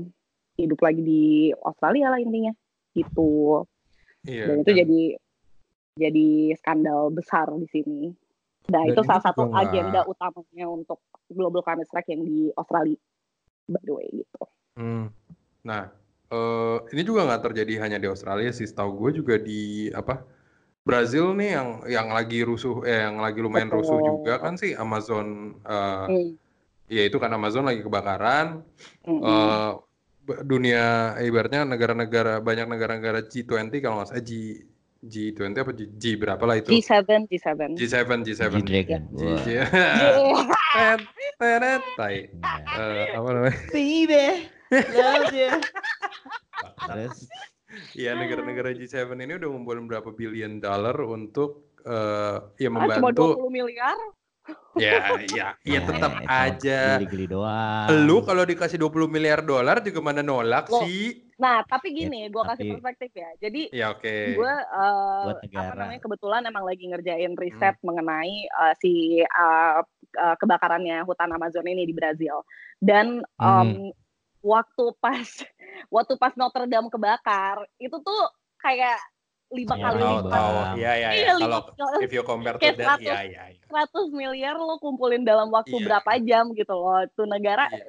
hidup 0.58 0.80
lagi 0.82 1.02
di 1.02 1.24
Australia 1.54 2.14
lah 2.14 2.22
intinya. 2.22 2.54
Gitu 2.94 3.66
Iya. 4.24 4.46
dan 4.48 4.56
itu 4.60 4.72
dan- 4.72 4.80
jadi 4.82 5.02
jadi 5.94 6.28
skandal 6.58 7.02
besar 7.10 7.48
di 7.54 7.68
sini 7.68 8.02
nah 8.66 8.82
Dan 8.82 8.96
itu 8.96 9.02
salah 9.04 9.20
satu 9.22 9.46
nggak- 9.46 9.60
agenda 9.62 10.00
utamanya 10.04 10.66
untuk 10.66 11.04
global 11.28 11.60
climate 11.60 11.84
strike 11.84 12.08
yang 12.08 12.24
di 12.24 12.48
Australia 12.54 12.96
by 13.66 13.82
the 13.82 13.94
way 13.94 14.08
gitu 14.12 14.44
Hmm. 14.74 15.06
Nah, 15.62 15.86
eh, 16.28 16.78
ini 16.92 17.06
juga 17.06 17.24
nggak 17.24 17.46
terjadi 17.46 17.86
hanya 17.86 18.02
di 18.02 18.10
Australia 18.10 18.50
sih. 18.50 18.66
Setahu 18.66 18.98
gue 18.98 19.22
juga 19.22 19.38
di 19.38 19.86
apa 19.88 20.26
Brazil 20.82 21.38
nih 21.38 21.50
yang 21.54 21.70
yang 21.86 22.08
lagi 22.10 22.42
rusuh, 22.42 22.82
eh 22.82 23.06
yang 23.06 23.22
lagi 23.22 23.38
lumayan 23.38 23.70
rusuh 23.70 24.02
Betul. 24.02 24.10
juga 24.18 24.42
kan 24.42 24.58
sih 24.58 24.74
Amazon. 24.74 25.54
eh, 25.62 26.06
Hmm, 26.10 26.30
ya 26.90 27.06
itu 27.06 27.22
kan 27.22 27.30
Amazon 27.32 27.70
lagi 27.70 27.80
kebakaran. 27.80 28.66
hmm, 29.06 29.14
hmm. 29.14 29.22
b- 29.22 29.78
dunia 30.24 31.16
ibaratnya 31.20 31.68
negara-negara 31.68 32.40
banyak 32.40 32.68
negara-negara 32.68 33.28
G20 33.28 33.72
kalau 33.84 34.00
nggak 34.02 34.10
salah 34.12 34.24
G 34.24 34.64
G20 35.04 35.52
apa 35.60 35.72
G, 35.76 35.82
G 36.00 36.04
berapa 36.16 36.40
lah 36.48 36.64
itu 36.64 36.72
G7 36.72 37.28
G7 37.28 37.76
G7 37.76 38.10
G7 38.24 38.44
G-Dragon. 38.64 39.02
G, 39.12 39.22
Wah. 40.32 40.96
G, 40.96 41.20
teret, 41.36 41.84
tai. 42.00 42.32
Iya. 42.32 42.80
Eh, 42.80 43.08
apa 43.20 43.30
namanya 43.36 43.58
Baby, 43.76 44.26
love 44.72 45.36
you. 45.36 45.52
Terus 46.88 47.28
Iya 47.98 48.14
negara-negara 48.16 48.72
G7 48.78 49.12
ini 49.18 49.34
udah 49.36 49.50
ngumpulin 49.50 49.90
berapa 49.90 50.14
billion 50.14 50.62
dollar 50.64 50.96
untuk 51.04 51.74
eh 51.84 52.38
ya 52.64 52.70
Ah, 52.72 52.88
cuma 52.88 53.12
membantu 53.12 53.44
20 53.44 53.50
miliar 53.52 53.98
ya 54.76 55.22
ya 55.30 55.48
ya 55.62 55.80
tetap 55.82 56.12
itu 56.18 56.28
aja 56.28 56.80
Geli-geli 56.98 57.30
doang. 57.30 57.88
lu 58.04 58.26
kalau 58.26 58.44
dikasih 58.44 58.82
20 58.82 59.06
miliar 59.08 59.40
dolar 59.40 59.80
juga 59.80 60.00
mana 60.02 60.20
nolak 60.20 60.68
Loh. 60.68 60.82
sih 60.84 61.24
Nah, 61.34 61.60
tapi 61.66 61.92
Ya, 61.92 62.08
gini, 62.08 62.32
gue 62.32 62.40
kasih 62.40 62.62
tapi- 62.64 62.74
perspektif 62.78 63.12
ya. 63.20 63.30
Jadi 63.42 63.62
ya 63.76 63.92
oke 63.92 64.16
gue 64.38 64.54
uh, 64.70 65.24
Buat 65.28 65.44
apa 65.52 65.76
namanya 65.76 66.00
kebetulan 66.00 66.42
emang 66.48 66.64
lagi 66.64 66.86
ngerjain 66.88 67.34
riset 67.36 67.76
mengenai 67.84 68.48
uh, 68.54 68.72
si 68.80 69.20
uh, 69.20 69.84
uh, 70.16 70.36
kebakarannya 70.40 71.04
hutan 71.04 71.34
Amazon 71.36 71.68
ini 71.68 71.84
di 71.84 71.92
Brazil. 71.92 72.48
Dan 72.80 73.26
um, 73.42 73.92
waktu 74.40 74.86
pas 75.04 75.28
waktu 75.96 76.14
pas 76.16 76.32
Notre 76.38 76.64
Dame 76.64 76.88
kebakar 76.88 77.68
itu 77.76 77.98
tuh 78.00 78.22
kayak 78.62 79.02
lima 79.54 79.76
Iya, 79.76 79.84
kali 79.86 80.02
lipat. 80.02 80.24
tahu 80.26 80.50
lipat. 80.50 80.76
ya 80.76 80.92
ya 80.92 81.10
Iya, 81.10 81.10
ya 81.14 81.34
lima 81.38 81.60
kalau 81.62 81.62
if 82.02 82.10
you 82.10 82.24
compare 82.24 82.58
to 82.58 82.66
that 82.66 82.98
100. 82.98 83.06
ya 83.06 83.20
ya 83.24 83.44
ya 83.54 83.66
100 83.70 84.10
miliar 84.12 84.56
lo 84.56 84.76
kumpulin 84.78 85.22
dalam 85.22 85.48
waktu 85.48 85.74
Iya. 85.74 85.86
berapa 85.88 86.12
jam 86.20 86.46
gitu 86.52 86.74
loh. 86.74 87.00
Itu 87.02 87.24
negara 87.24 87.70
Iya. 87.70 87.86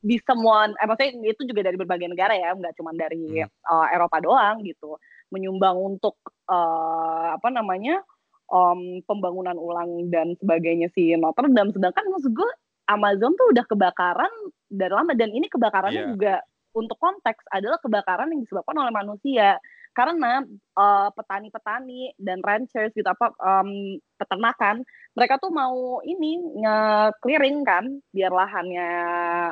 di 0.00 0.16
semua, 0.18 0.70
eh, 0.70 0.86
maksudnya 0.86 1.12
itu 1.28 1.42
juga 1.44 1.60
dari 1.62 1.76
berbagai 1.76 2.06
negara 2.06 2.32
ya, 2.32 2.50
nggak 2.50 2.72
cuma 2.72 2.90
dari 2.92 3.42
Hmm. 3.42 3.50
eh, 3.50 3.86
Eropa 3.92 4.16
doang 4.18 4.62
gitu. 4.62 4.96
Menyumbang 5.28 5.76
untuk 5.76 6.14
eh, 6.46 7.26
apa 7.30 7.48
namanya 7.48 8.02
em, 8.48 8.98
pembangunan 9.04 9.54
ulang 9.54 10.10
dan 10.10 10.34
sebagainya 10.34 10.90
si 10.90 11.14
Notre 11.14 11.46
Dame. 11.48 11.70
Sedangkan 11.70 12.02
maksud 12.08 12.34
gue 12.34 12.50
Amazon 12.86 13.38
tuh 13.38 13.46
udah 13.50 13.62
kebakaran 13.62 14.32
dari 14.66 14.90
lama 14.90 15.14
dan 15.14 15.30
ini 15.30 15.46
kebakarannya 15.46 16.02
Iya. 16.02 16.10
juga 16.10 16.34
untuk 16.70 16.98
konteks 16.98 17.46
adalah 17.48 17.78
kebakaran 17.78 18.26
yang 18.26 18.42
disebabkan 18.42 18.74
oleh 18.74 18.90
manusia 18.90 19.58
karena 19.90 20.46
eh, 20.78 21.08
petani-petani 21.12 22.14
dan 22.16 22.38
ranchers 22.40 22.94
gitu 22.94 23.06
apa 23.06 23.34
em, 23.36 23.98
peternakan 24.16 24.86
mereka 25.18 25.42
tuh 25.42 25.50
mau 25.50 25.98
ini 26.06 26.38
nge-clearing 26.62 27.66
kan 27.66 27.84
biar 28.14 28.30
lahannya 28.30 28.90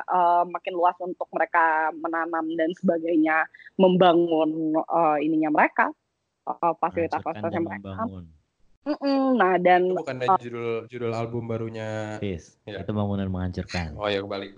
eh, 0.01 0.43
makin 0.47 0.73
luas 0.73 0.95
untuk 1.03 1.27
mereka 1.35 1.91
menanam 1.95 2.47
dan 2.55 2.71
sebagainya 2.79 3.45
membangun 3.75 4.79
eh, 4.79 5.17
ininya 5.27 5.51
mereka 5.51 5.91
eh, 6.47 6.73
fasilitas-fasilitasnya 6.79 7.61
mereka. 7.61 7.83
membangun. 7.93 8.25
Mm-mm. 8.87 9.35
Nah 9.35 9.59
dan 9.59 9.91
itu 9.91 9.99
bukan 9.99 10.17
judul 10.39 10.69
judul 10.87 11.11
album 11.11 11.51
barunya 11.51 12.15
Peace. 12.23 12.55
Iya. 12.63 12.87
Itu 12.87 12.95
bangunan 12.95 13.27
menghancurkan. 13.27 13.99
oh 13.99 14.07
ya 14.07 14.23
kembali 14.23 14.55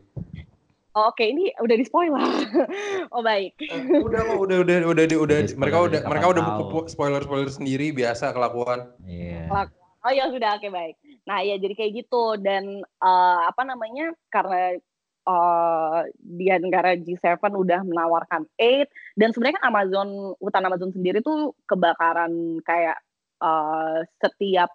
oh, 0.93 1.09
oke 1.09 1.23
ini 1.23 1.51
udah 1.57 1.75
di 1.75 1.85
spoiler. 1.85 2.19
oh 3.15 3.21
baik. 3.21 3.55
Eh, 3.59 3.79
udah 3.97 4.21
kok 4.21 4.37
udah 4.39 4.57
udah 4.61 4.75
udah 4.85 5.05
di- 5.05 5.19
udah 5.19 5.37
Udah 5.41 5.55
mereka 5.55 5.77
udah 5.81 5.99
mereka 6.05 6.25
udah 6.29 6.43
buku 6.57 6.79
spoiler 6.87 7.21
spoiler 7.21 7.47
sendiri 7.47 7.91
biasa 7.91 8.31
kelakuan 8.31 8.91
Iya. 9.01 9.47
Kelak- 9.47 9.79
Oh 10.01 10.09
ya 10.09 10.25
sudah 10.27 10.57
oke 10.57 10.65
baik. 10.67 10.97
Nah 11.29 11.39
ya 11.39 11.55
jadi 11.55 11.77
kayak 11.77 11.93
gitu 11.95 12.33
dan 12.41 12.65
eh, 12.81 13.39
apa 13.45 13.61
namanya 13.61 14.09
karena 14.27 14.73
eh, 15.21 15.99
dia 16.17 16.57
negara 16.57 16.97
G7 16.97 17.37
udah 17.37 17.85
menawarkan 17.85 18.49
aid 18.57 18.89
dan 19.13 19.29
sebenarnya 19.29 19.61
kan 19.61 19.69
Amazon 19.69 20.09
hutan 20.41 20.65
Amazon 20.65 20.89
sendiri 20.89 21.21
tuh 21.21 21.53
kebakaran 21.69 22.33
kayak 22.65 22.97
eh, 23.39 23.97
setiap 24.17 24.73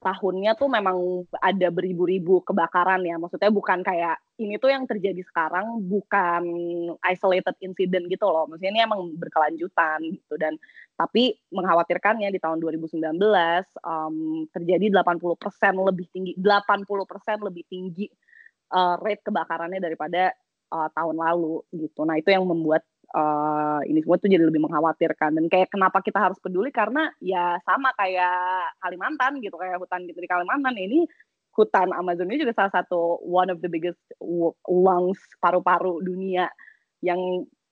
tahunnya 0.00 0.56
tuh 0.56 0.72
memang 0.72 1.28
ada 1.44 1.68
beribu-ribu 1.68 2.40
kebakaran 2.40 3.04
ya. 3.04 3.20
Maksudnya 3.20 3.52
bukan 3.52 3.84
kayak 3.84 4.16
ini 4.40 4.56
tuh 4.56 4.72
yang 4.72 4.88
terjadi 4.88 5.20
sekarang 5.28 5.84
bukan 5.84 6.42
isolated 7.04 7.52
incident 7.60 8.08
gitu 8.08 8.24
loh. 8.24 8.48
Maksudnya 8.48 8.72
ini 8.72 8.80
emang 8.80 9.12
berkelanjutan 9.20 10.00
gitu 10.08 10.40
dan 10.40 10.56
tapi 10.96 11.36
mengkhawatirkannya 11.52 12.32
di 12.32 12.40
tahun 12.40 12.60
2019 12.64 12.96
em, 13.20 14.14
terjadi 14.52 14.86
80% 15.04 15.36
lebih 15.88 16.06
tinggi 16.12 16.32
80% 16.36 17.46
lebih 17.48 17.64
tinggi 17.68 18.08
eh, 18.72 18.94
rate 19.04 19.22
kebakarannya 19.24 19.84
daripada 19.84 20.32
eh, 20.72 20.88
tahun 20.96 21.16
lalu 21.20 21.60
gitu. 21.76 22.08
Nah, 22.08 22.16
itu 22.16 22.32
yang 22.32 22.48
membuat 22.48 22.88
eh, 23.10 23.80
ini 23.86 23.98
semua 24.00 24.16
tuh 24.16 24.30
jadi 24.30 24.44
lebih 24.46 24.62
mengkhawatirkan 24.62 25.34
dan 25.34 25.44
kayak 25.46 25.68
kenapa 25.68 25.98
kita 26.00 26.18
harus 26.18 26.38
peduli 26.38 26.70
karena 26.70 27.10
ya 27.18 27.58
sama 27.62 27.90
kayak 27.94 28.70
Kalimantan 28.78 29.42
gitu 29.42 29.54
kayak 29.54 29.78
hutan 29.78 30.06
gitu 30.06 30.18
di 30.18 30.28
Kalimantan 30.28 30.74
ini 30.74 31.04
hutan 31.50 31.90
Amazon 31.90 32.30
ini 32.30 32.40
juga 32.40 32.54
salah 32.54 32.72
satu 32.72 33.18
one 33.20 33.50
of 33.50 33.58
the 33.58 33.68
biggest 33.68 33.98
lungs 34.64 35.18
paru-paru 35.38 35.98
dunia 36.00 36.46
yang 37.02 37.18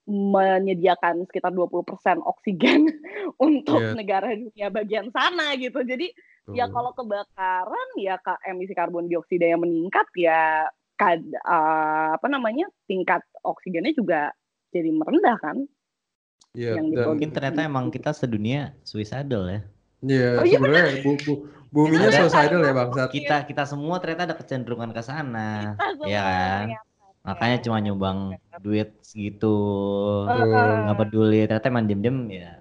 menyediakan 0.09 1.23
sekitar 1.29 1.53
20% 1.53 1.85
oksigen 2.25 2.89
untuk 3.37 3.77
Iya. 3.79 3.93
negara 3.93 4.33
dunia 4.33 4.67
bagian 4.67 5.07
sana 5.13 5.53
gitu. 5.55 5.79
Jadi 5.81 6.09
ya 6.49 6.65
kalau 6.73 6.91
kebakaran 6.91 7.89
ya 7.95 8.17
ka- 8.17 8.41
emisi 8.41 8.73
karbon 8.73 9.05
dioksida 9.05 9.45
yang 9.45 9.61
meningkat 9.61 10.09
ya 10.17 10.65
kad, 10.97 11.21
eh, 11.21 12.09
apa 12.11 12.25
namanya 12.25 12.65
tingkat 12.83 13.21
oksigennya 13.45 13.93
juga 13.93 14.33
jadi 14.69 14.89
merendah 14.93 15.37
kan. 15.41 15.57
Iya, 16.57 16.81
Mungkin 16.81 17.29
ternyata 17.29 17.61
emang 17.61 17.93
kita 17.93 18.09
sedunia 18.09 18.73
suicidal 18.81 19.43
ya. 19.45 19.61
Iya, 20.01 20.29
Oh, 20.41 20.45
iya 20.47 20.57
sebenarnya 20.57 20.85
bu, 21.05 21.11
bu- 21.21 21.41
buminya 21.69 22.09
suicidal 22.09 22.61
ya 22.65 22.73
bangsat. 22.73 23.09
Kita 23.13 23.35
kita 23.45 23.63
semua 23.69 24.01
ternyata 24.01 24.33
ada 24.33 24.35
kecenderungan 24.37 24.89
ke 24.89 25.01
sana. 25.05 25.77
Iya 26.01 26.21
kan? 26.25 26.65
ternyata. 26.73 27.05
Makanya 27.19 27.57
cuma 27.61 27.77
nyumbang 27.83 28.19
duit 28.63 28.89
segitu. 29.05 29.53
Nggak 30.25 30.97
peduli. 30.97 31.45
Ternyata 31.45 31.67
emang 31.69 31.85
diem-diem 31.85 32.19
ya. 32.33 32.51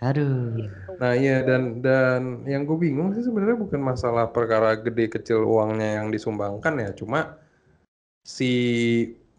Aduh. 0.00 0.56
Nah 0.96 1.12
iya 1.12 1.44
dan 1.44 1.84
dan 1.84 2.48
yang 2.48 2.64
gue 2.64 2.88
bingung 2.88 3.12
sih 3.12 3.20
sebenarnya 3.20 3.60
bukan 3.60 3.84
masalah 3.84 4.32
perkara 4.32 4.72
gede 4.80 5.12
kecil 5.12 5.44
uangnya 5.44 6.00
yang 6.00 6.08
disumbangkan 6.08 6.72
ya, 6.80 6.90
cuma 6.96 7.36
si 8.24 8.52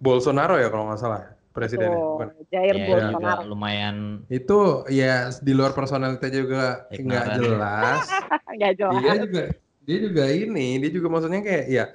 Bolsonaro 0.01 0.57
ya 0.57 0.67
kalau 0.73 0.89
nggak 0.89 0.99
salah 0.99 1.23
presidennya, 1.53 1.99
bukan? 2.01 2.27
Jair 2.49 2.73
Ya, 2.73 2.83
itu 2.83 2.89
Bolsonaro. 2.89 3.41
juga 3.41 3.51
lumayan 3.51 3.95
Itu 4.31 4.59
ya 4.89 5.29
di 5.39 5.53
luar 5.53 5.71
personalita 5.77 6.27
juga 6.27 6.89
nggak 6.89 7.25
jelas. 7.37 8.03
Nggak 8.57 8.73
jelas. 8.75 8.99
Dia 8.99 9.13
juga 9.23 9.41
dia 9.81 9.97
juga 9.97 10.23
ini, 10.27 10.67
dia 10.83 10.91
juga 10.91 11.07
maksudnya 11.07 11.39
kayak 11.39 11.65
ya 11.71 11.85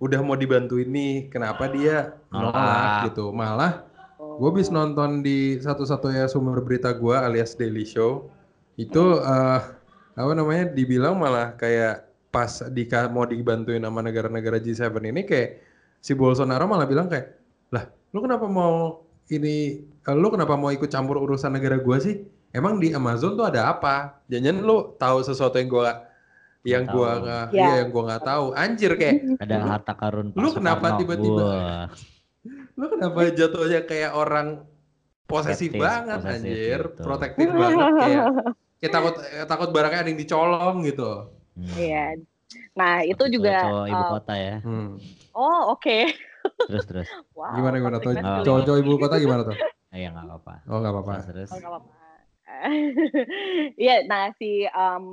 udah 0.00 0.20
mau 0.24 0.36
dibantuin 0.36 0.88
nih, 0.88 1.28
kenapa 1.28 1.68
dia 1.68 2.16
Nolak. 2.32 3.10
gitu. 3.12 3.32
Malah 3.34 3.84
gue 4.16 4.48
habis 4.52 4.68
nonton 4.68 5.24
di 5.24 5.56
satu-satunya 5.60 6.28
sumber 6.28 6.60
berita 6.60 6.92
gue 6.92 7.16
alias 7.16 7.56
Daily 7.56 7.88
Show 7.88 8.28
itu 8.76 9.20
eh, 9.20 9.60
apa 10.16 10.32
namanya 10.36 10.72
dibilang 10.72 11.16
malah 11.16 11.56
kayak 11.56 12.04
pas 12.28 12.60
di 12.68 12.84
mau 13.08 13.24
dibantuin 13.24 13.80
sama 13.80 14.04
negara-negara 14.04 14.60
G7 14.60 14.92
ini 15.08 15.24
kayak 15.24 15.50
si 16.04 16.12
Bolsonaro 16.12 16.68
malah 16.68 16.84
bilang 16.84 17.08
kayak 17.08 17.45
lu 18.16 18.24
kenapa 18.24 18.48
mau 18.48 19.04
ini 19.28 19.56
eh, 19.84 20.16
lu 20.16 20.32
kenapa 20.32 20.56
mau 20.56 20.72
ikut 20.72 20.88
campur 20.88 21.20
urusan 21.20 21.52
negara 21.52 21.76
gua 21.76 22.00
sih 22.00 22.16
emang 22.48 22.80
di 22.80 22.88
Amazon 22.90 23.36
tuh 23.36 23.44
ada 23.44 23.68
apa 23.68 24.24
jangan 24.24 24.56
lu 24.58 24.96
tahu 24.96 25.20
sesuatu 25.20 25.60
yang 25.60 25.68
gua 25.68 26.08
yang 26.64 26.88
gua 26.88 27.10
nggak 27.20 27.44
Ya. 27.46 27.60
iya 27.60 27.72
yang 27.78 27.88
gua 27.90 28.02
nggak 28.08 28.24
tahu 28.24 28.44
anjir 28.56 28.92
kayak 28.96 29.36
ada 29.36 29.56
harta 29.68 29.92
karun 29.92 30.32
Lu 30.32 30.48
kenapa 30.50 30.96
tiba-tiba- 30.96 31.92
lu 32.78 32.84
kenapa 32.88 33.18
jatuhnya 33.30 33.84
kayak 33.84 34.12
orang 34.12 34.64
posesif 35.26 35.74
banget 35.74 36.16
posesif 36.16 36.32
anjir 36.40 36.80
gitu. 36.86 37.02
protektif 37.02 37.48
banget 37.50 37.86
kayak 37.98 38.24
kayak 38.78 38.92
takut 38.94 39.14
eh, 39.20 39.44
takut 39.44 39.68
barangnya 39.68 40.00
ada 40.00 40.08
yang 40.08 40.16
dicolong 40.16 40.76
gitu. 40.84 41.10
Hmm. 41.52 41.72
Iya. 41.76 42.04
Nah, 42.72 43.02
itu 43.02 43.24
juga 43.26 43.58
Cowok 43.58 43.86
ibu 43.88 43.96
uh, 43.98 44.10
kota 44.12 44.34
ya. 44.36 44.56
Hmm. 44.62 44.88
Oh, 45.32 45.74
oke. 45.74 45.98
Terus 46.64 46.84
terus. 46.88 47.08
Wow. 47.36 47.52
Gimana 47.60 47.76
gimana 47.76 47.96
tuh? 48.00 48.12
Cowok-cowok 48.16 48.78
ibu 48.80 48.92
kota 48.96 49.16
gimana 49.20 49.42
tuh? 49.44 49.56
Eh, 49.92 50.04
ya 50.04 50.08
nggak 50.12 50.24
apa-apa. 50.24 50.54
Oh 50.72 50.78
nggak 50.80 50.92
apa-apa. 50.92 51.12
Terus 51.28 51.28
terus. 51.28 51.50
Oh, 51.52 51.60
apa-apa. 51.60 51.90
Iya, 53.76 54.06
nah 54.08 54.32
si 54.40 54.64
um, 54.70 55.04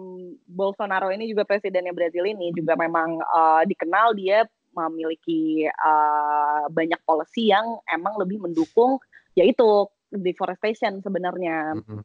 Bolsonaro 0.47 1.12
ini 1.12 1.27
juga 1.27 1.43
presidennya 1.43 1.91
Brazil 1.91 2.23
ini 2.23 2.56
juga 2.56 2.77
memang 2.79 3.19
uh, 3.19 3.62
dikenal 3.67 4.15
dia 4.15 4.47
memiliki 4.73 5.67
uh, 5.69 6.65
banyak 6.71 6.97
policy 7.06 7.53
yang 7.53 7.77
emang 7.89 8.17
lebih 8.17 8.41
mendukung 8.41 8.97
yaitu 9.38 9.89
deforestation 10.13 11.01
sebenarnya. 11.01 11.77
Mm-mm. 11.77 12.01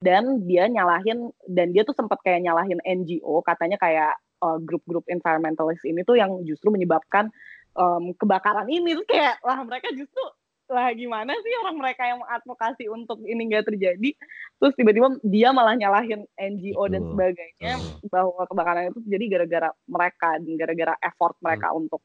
Dan 0.00 0.48
dia 0.48 0.64
nyalahin 0.64 1.28
dan 1.44 1.76
dia 1.76 1.84
tuh 1.84 1.92
sempat 1.92 2.24
kayak 2.24 2.40
nyalahin 2.40 2.80
NGO 2.80 3.44
katanya 3.44 3.76
kayak 3.76 4.16
uh, 4.40 4.56
grup-grup 4.60 5.04
environmentalist 5.12 5.84
ini 5.84 6.00
tuh 6.04 6.16
yang 6.16 6.40
justru 6.48 6.72
menyebabkan 6.72 7.28
um, 7.74 8.14
kebakaran 8.16 8.66
ini 8.66 8.98
Terus 8.98 9.08
kayak 9.10 9.42
lah 9.42 9.62
mereka 9.62 9.90
justru 9.94 10.22
lah 10.70 10.94
gimana 10.94 11.34
sih 11.34 11.52
orang 11.66 11.82
mereka 11.82 12.06
yang 12.06 12.22
advokasi 12.22 12.86
untuk 12.86 13.18
ini 13.26 13.50
nggak 13.50 13.66
terjadi? 13.74 14.14
Terus 14.62 14.72
tiba-tiba 14.78 15.18
dia 15.26 15.50
malah 15.50 15.74
nyalahin 15.74 16.22
NGO 16.38 16.86
dan 16.86 17.02
sebagainya 17.10 17.74
bahwa 18.06 18.46
kebakaran 18.46 18.94
itu 18.94 19.02
terjadi 19.02 19.24
gara-gara 19.34 19.68
mereka 19.90 20.38
dan 20.38 20.52
gara-gara 20.54 20.94
effort 21.02 21.34
mereka 21.42 21.74
untuk 21.74 21.98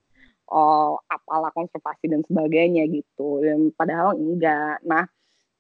oh, 0.50 0.98
apalah 1.06 1.54
konservasi 1.54 2.10
dan 2.10 2.26
sebagainya 2.26 2.90
gitu. 2.90 3.46
Dan 3.46 3.70
padahal 3.70 4.18
enggak. 4.18 4.82
Nah 4.82 5.06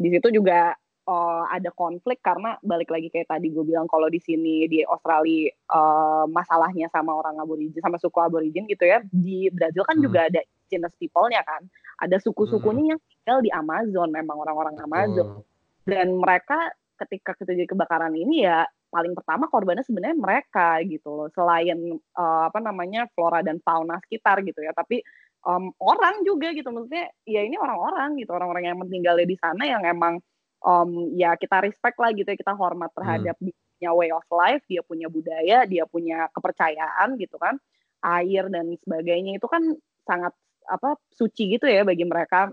di 0.01 0.09
situ 0.09 0.41
juga 0.41 0.73
oh, 1.05 1.43
ada 1.47 1.69
konflik 1.71 2.19
karena 2.19 2.57
balik 2.61 2.89
lagi 2.89 3.07
kayak 3.09 3.29
tadi 3.29 3.49
gue 3.49 3.61
bilang 3.61 3.85
kalau 3.85 4.09
di 4.09 4.17
sini 4.17 4.65
di 4.65 4.81
Australia 4.81 5.49
eh, 5.49 6.25
masalahnya 6.27 6.89
sama 6.89 7.13
orang 7.13 7.37
aborigin 7.39 7.77
sama 7.81 7.97
suku 7.97 8.17
aborigin 8.19 8.65
gitu 8.65 8.85
ya 8.85 9.01
di 9.07 9.47
Brazil 9.49 9.85
kan 9.85 9.97
Hmm. 9.97 10.05
juga 10.05 10.27
ada 10.27 10.41
indigenous 10.41 10.95
people-nya 10.97 11.41
kan 11.45 11.61
ada 12.01 12.17
suku-sukunya 12.17 12.97
yang 12.97 13.01
tinggal 13.01 13.37
di 13.39 13.49
Amazon 13.53 14.09
memang 14.09 14.37
orang-orang 14.41 14.75
Amazon 14.81 15.27
Oh. 15.39 15.43
dan 15.85 16.17
mereka 16.17 16.73
ketika 16.95 17.35
terjadi 17.37 17.75
kebakaran 17.75 18.15
ini 18.15 18.47
ya 18.47 18.65
paling 18.87 19.11
pertama 19.11 19.51
korbannya 19.51 19.83
sebenarnya 19.83 20.15
mereka 20.15 20.79
gitu 20.87 21.11
loh 21.11 21.27
selain 21.35 21.79
eh, 21.95 22.43
apa 22.49 22.59
namanya 22.63 23.05
flora 23.13 23.43
dan 23.45 23.59
fauna 23.61 23.99
sekitar 24.01 24.41
gitu 24.41 24.63
ya 24.63 24.71
tapi 24.71 25.03
em, 25.45 25.63
orang 25.77 26.25
juga 26.25 26.49
gitu 26.55 26.71
maksudnya 26.73 27.11
ya 27.27 27.45
ini 27.45 27.53
orang-orang 27.59 28.17
gitu 28.17 28.31
orang-orang 28.33 28.71
yang 28.73 28.77
tinggalnya 28.89 29.27
di 29.27 29.37
sana 29.37 29.63
yang 29.67 29.83
emang 29.85 30.17
em, 30.65 30.89
ya 31.15 31.37
kita 31.37 31.61
respect 31.61 31.97
lah 32.01 32.09
gitu 32.11 32.25
ya 32.25 32.37
kita 32.37 32.53
hormat 32.57 32.89
terhadap 32.97 33.37
dia 33.37 33.53
punya 33.53 33.91
way 33.93 34.09
of 34.09 34.25
life 34.33 34.63
dia 34.65 34.81
punya 34.81 35.07
budaya 35.07 35.63
dia 35.69 35.83
punya 35.85 36.27
kepercayaan 36.33 37.15
gitu 37.21 37.37
kan. 37.37 37.61
Air 38.05 38.49
dan 38.53 38.73
sebagainya 38.85 39.37
itu 39.41 39.47
kan 39.49 39.61
sangat 40.05 40.33
apa 40.65 40.97
suci 41.13 41.57
gitu 41.57 41.65
ya 41.69 41.81
bagi 41.85 42.05
mereka 42.05 42.49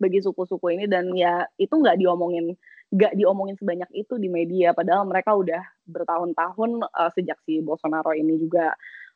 bagi 0.00 0.20
suku-suku 0.20 0.76
ini. 0.76 0.84
Dan 0.88 1.12
ya 1.16 1.44
itu 1.60 1.72
nggak 1.72 1.96
diomongin 2.00 2.56
nggak 2.92 3.12
diomongin 3.18 3.56
sebanyak 3.60 3.90
itu 3.92 4.16
di 4.20 4.28
media. 4.32 4.72
Padahal 4.76 5.04
mereka 5.08 5.36
udah 5.36 5.62
bertahun-tahun 5.88 6.70
eh, 6.84 7.10
sejak 7.16 7.38
si 7.44 7.60
Bolsonaro 7.64 8.12
ini 8.16 8.36
juga 8.40 8.72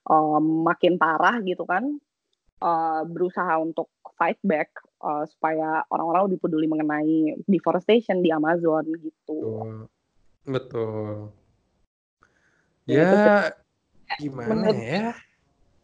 eh, 0.08 0.40
makin 0.40 0.96
parah 1.00 1.40
gitu 1.44 1.64
kan 1.68 1.84
eh, 2.62 3.02
berusaha 3.08 3.54
untuk 3.60 3.92
fight 4.16 4.40
back 4.44 4.89
eh, 5.00 5.24
supaya 5.26 5.82
orang-orang 5.88 6.28
lebih 6.28 6.38
peduli 6.40 6.66
mengenai 6.66 7.16
deforestation 7.44 8.20
di 8.20 8.28
Amazon 8.28 8.84
gitu. 8.92 9.38
Betul. 9.40 9.88
Betul. 10.44 11.32
Ya, 12.84 13.06
Ya 14.10 14.16
gimana 14.18 14.50
menurut- 14.50 14.82
ya? 14.82 15.14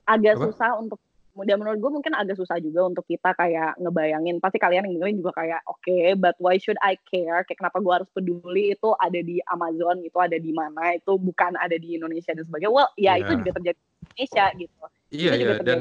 agak 0.05 0.35
Apa? 0.35 0.45
susah 0.51 0.71
untuk 0.77 0.99
dan 1.37 1.61
menurut 1.61 1.77
gue 1.77 1.93
mungkin 1.93 2.17
agak 2.17 2.33
susah 2.35 2.57
juga 2.57 2.89
untuk 2.89 3.05
kita 3.05 3.37
kayak 3.37 3.77
ngebayangin 3.77 4.41
pasti 4.41 4.57
kalian 4.57 4.89
yang 4.89 4.97
dengerin 4.97 5.21
juga 5.21 5.37
kayak 5.37 5.61
oke 5.69 5.93
but 6.17 6.33
why 6.41 6.57
should 6.57 6.81
I 6.81 6.97
care 7.05 7.45
kayak 7.45 7.61
kenapa 7.61 7.77
gue 7.77 7.93
harus 7.93 8.09
peduli 8.09 8.73
itu 8.73 8.89
ada 8.97 9.21
di 9.21 9.37
Amazon 9.45 10.01
itu 10.01 10.17
ada 10.17 10.33
di 10.35 10.49
mana 10.51 10.97
itu 10.97 11.13
bukan 11.13 11.53
ada 11.55 11.77
di 11.77 11.93
Indonesia 11.95 12.33
dan 12.33 12.41
sebagainya 12.41 12.73
well 12.73 12.89
ya 12.97 13.15
Ya. 13.15 13.21
itu 13.21 13.37
juga 13.37 13.53
terjadi 13.53 13.77
di 13.77 13.93
Indonesia 14.01 14.45
gitu 14.57 14.75
Iya 15.13 15.31
juga 15.31 15.37
iya 15.37 15.55
dan 15.61 15.79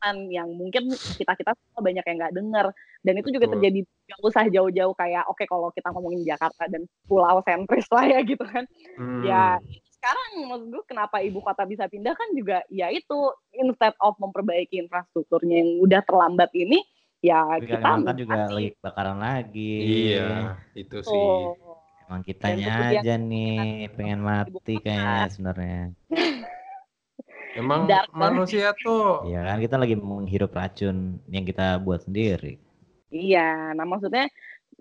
kan 0.00 0.16
yang 0.26 0.48
mungkin 0.50 0.88
kita 1.14 1.36
kita 1.36 1.52
semua 1.52 1.80
banyak 1.84 2.00
yang 2.02 2.16
nggak 2.16 2.34
dengar 2.34 2.66
dan 3.00 3.14
itu 3.16 3.28
juga 3.28 3.46
Betul. 3.46 3.54
terjadi 3.60 3.80
nggak 3.84 4.20
usah 4.24 4.44
jauh-jauh 4.48 4.94
kayak 4.96 5.24
oke 5.28 5.44
kalau 5.44 5.68
kita 5.70 5.92
ngomongin 5.92 6.24
Jakarta 6.24 6.64
dan 6.66 6.88
pulau 7.04 7.44
sentris 7.44 7.84
lah 7.92 8.04
ya 8.08 8.20
gitu 8.32 8.40
kan 8.40 8.64
hmm, 8.96 9.22
ya 9.22 9.60
sekarang 10.00 10.48
maksud 10.48 10.68
gue 10.72 10.82
kenapa 10.88 11.20
ibu 11.20 11.44
kota 11.44 11.68
bisa 11.68 11.84
pindah 11.84 12.16
kan 12.16 12.32
juga 12.32 12.64
ya 12.72 12.88
itu 12.88 13.18
instead 13.52 13.92
of 14.00 14.16
memperbaiki 14.16 14.80
infrastrukturnya 14.80 15.60
yang 15.60 15.70
udah 15.84 16.00
terlambat 16.00 16.48
ini 16.56 16.80
ya 17.20 17.44
Tapi 17.44 17.68
kita 17.68 17.84
Kalimantan 17.84 18.16
juga 18.16 18.32
masih- 18.32 18.54
lagi 18.56 18.68
kebakaran 18.80 19.18
lagi. 19.20 19.72
iya 19.84 20.56
itu 20.72 20.98
sih. 21.04 21.20
Oh, 21.52 21.76
Emang 22.08 22.24
kitanya 22.24 22.96
aja 22.96 23.14
nih 23.20 23.92
pengen 23.92 24.24
mati 24.24 24.80
kayaknya 24.80 25.28
sebenarnya. 25.28 25.92
Emang 27.52 27.84
Dark 27.84 28.10
manusia 28.10 28.70
tuh 28.74 29.24
Iya 29.24 29.42
kan 29.44 29.58
kita 29.58 29.74
lagi 29.74 29.94
menghirup 29.94 30.50
racun 30.50 31.18
yang 31.26 31.42
kita 31.42 31.78
buat 31.78 32.02
sendiri. 32.02 32.56
iya 33.08 33.72
nah 33.72 33.82
maksudnya 33.82 34.30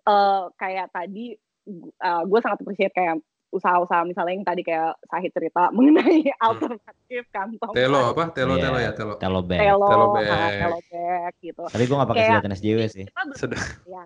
eh, 0.02 0.42
kayak 0.54 0.90
tadi 0.90 1.34
eh, 1.98 2.22
gue 2.24 2.40
sangat 2.40 2.62
appreciate 2.62 2.94
kayak 2.94 3.18
usaha-usaha 3.50 4.06
misalnya 4.06 4.34
yang 4.36 4.46
tadi 4.46 4.62
kayak 4.62 4.94
Sahid 5.04 5.34
cerita 5.34 5.70
mengenai 5.76 6.30
alternatif 6.38 7.26
kantong 7.30 7.74
telo 7.74 8.14
apa? 8.14 8.30
Telo 8.30 8.54
Iya, 8.54 8.64
telo 8.64 8.78
ya 8.78 8.92
telo. 8.94 9.14
Telo 9.18 9.42
bag. 9.42 9.58
telo, 9.58 9.88
Telo 9.88 10.06
ah, 10.06 10.14
bag. 10.14 10.60
telo 10.62 10.78
bag 10.86 11.34
gitu 11.40 11.64
Tapi 11.66 11.84
gue 11.84 11.96
gak 11.98 12.06
pakai 12.06 12.22
Kayak- 12.22 12.34
sedotan 12.38 12.54
SJW 12.54 12.80
sih. 12.88 13.06
Sudah. 13.34 13.58
ya 13.94 14.04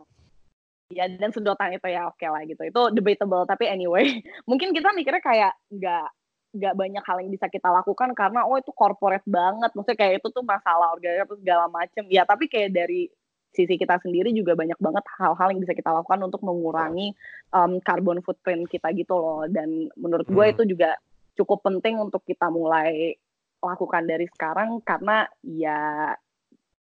ya 0.91 1.09
dan 1.09 1.33
sedotan 1.33 1.73
itu 1.73 1.87
ya 1.89 2.05
oke 2.05 2.21
lah 2.21 2.45
gitu 2.45 2.61
itu 2.61 2.81
debatable 2.93 3.43
tapi 3.43 3.65
anyway 3.65 4.21
mungkin 4.49 4.71
kita 4.71 4.93
mikirnya 4.93 5.19
kayak 5.19 5.51
nggak 5.67 6.05
nggak 6.53 6.75
banyak 6.77 7.03
hal 7.03 7.17
yang 7.19 7.31
bisa 7.33 7.49
kita 7.49 7.67
lakukan 7.73 8.13
karena 8.13 8.45
oh 8.45 8.55
itu 8.61 8.69
corporate 8.71 9.25
banget. 9.25 9.73
Maksudnya 9.73 9.97
kayak 9.97 10.13
itu 10.21 10.27
tuh 10.29 10.45
masalah 10.45 10.93
organisasi 10.93 11.41
segala 11.41 11.65
macem. 11.67 12.05
Ya 12.13 12.23
tapi 12.23 12.45
kayak 12.45 12.71
dari 12.71 13.09
sisi 13.53 13.77
kita 13.77 14.01
sendiri 14.01 14.33
juga 14.33 14.57
banyak 14.57 14.77
banget 14.81 15.05
hal-hal 15.17 15.47
yang 15.53 15.61
bisa 15.61 15.77
kita 15.77 15.93
lakukan 15.93 16.21
untuk 16.25 16.41
mengurangi 16.41 17.13
um, 17.53 17.77
carbon 17.85 18.21
footprint 18.25 18.65
kita 18.69 18.89
gitu 18.93 19.13
loh. 19.13 19.45
Dan 19.49 19.89
menurut 19.97 20.25
gue 20.25 20.45
Hmm. 20.45 20.53
itu 20.53 20.63
juga 20.77 20.97
cukup 21.33 21.65
penting 21.65 21.97
untuk 21.97 22.21
kita 22.25 22.49
mulai 22.49 23.17
lakukan 23.63 24.03
dari 24.05 24.27
sekarang 24.27 24.83
karena 24.83 25.25
ya 25.41 26.11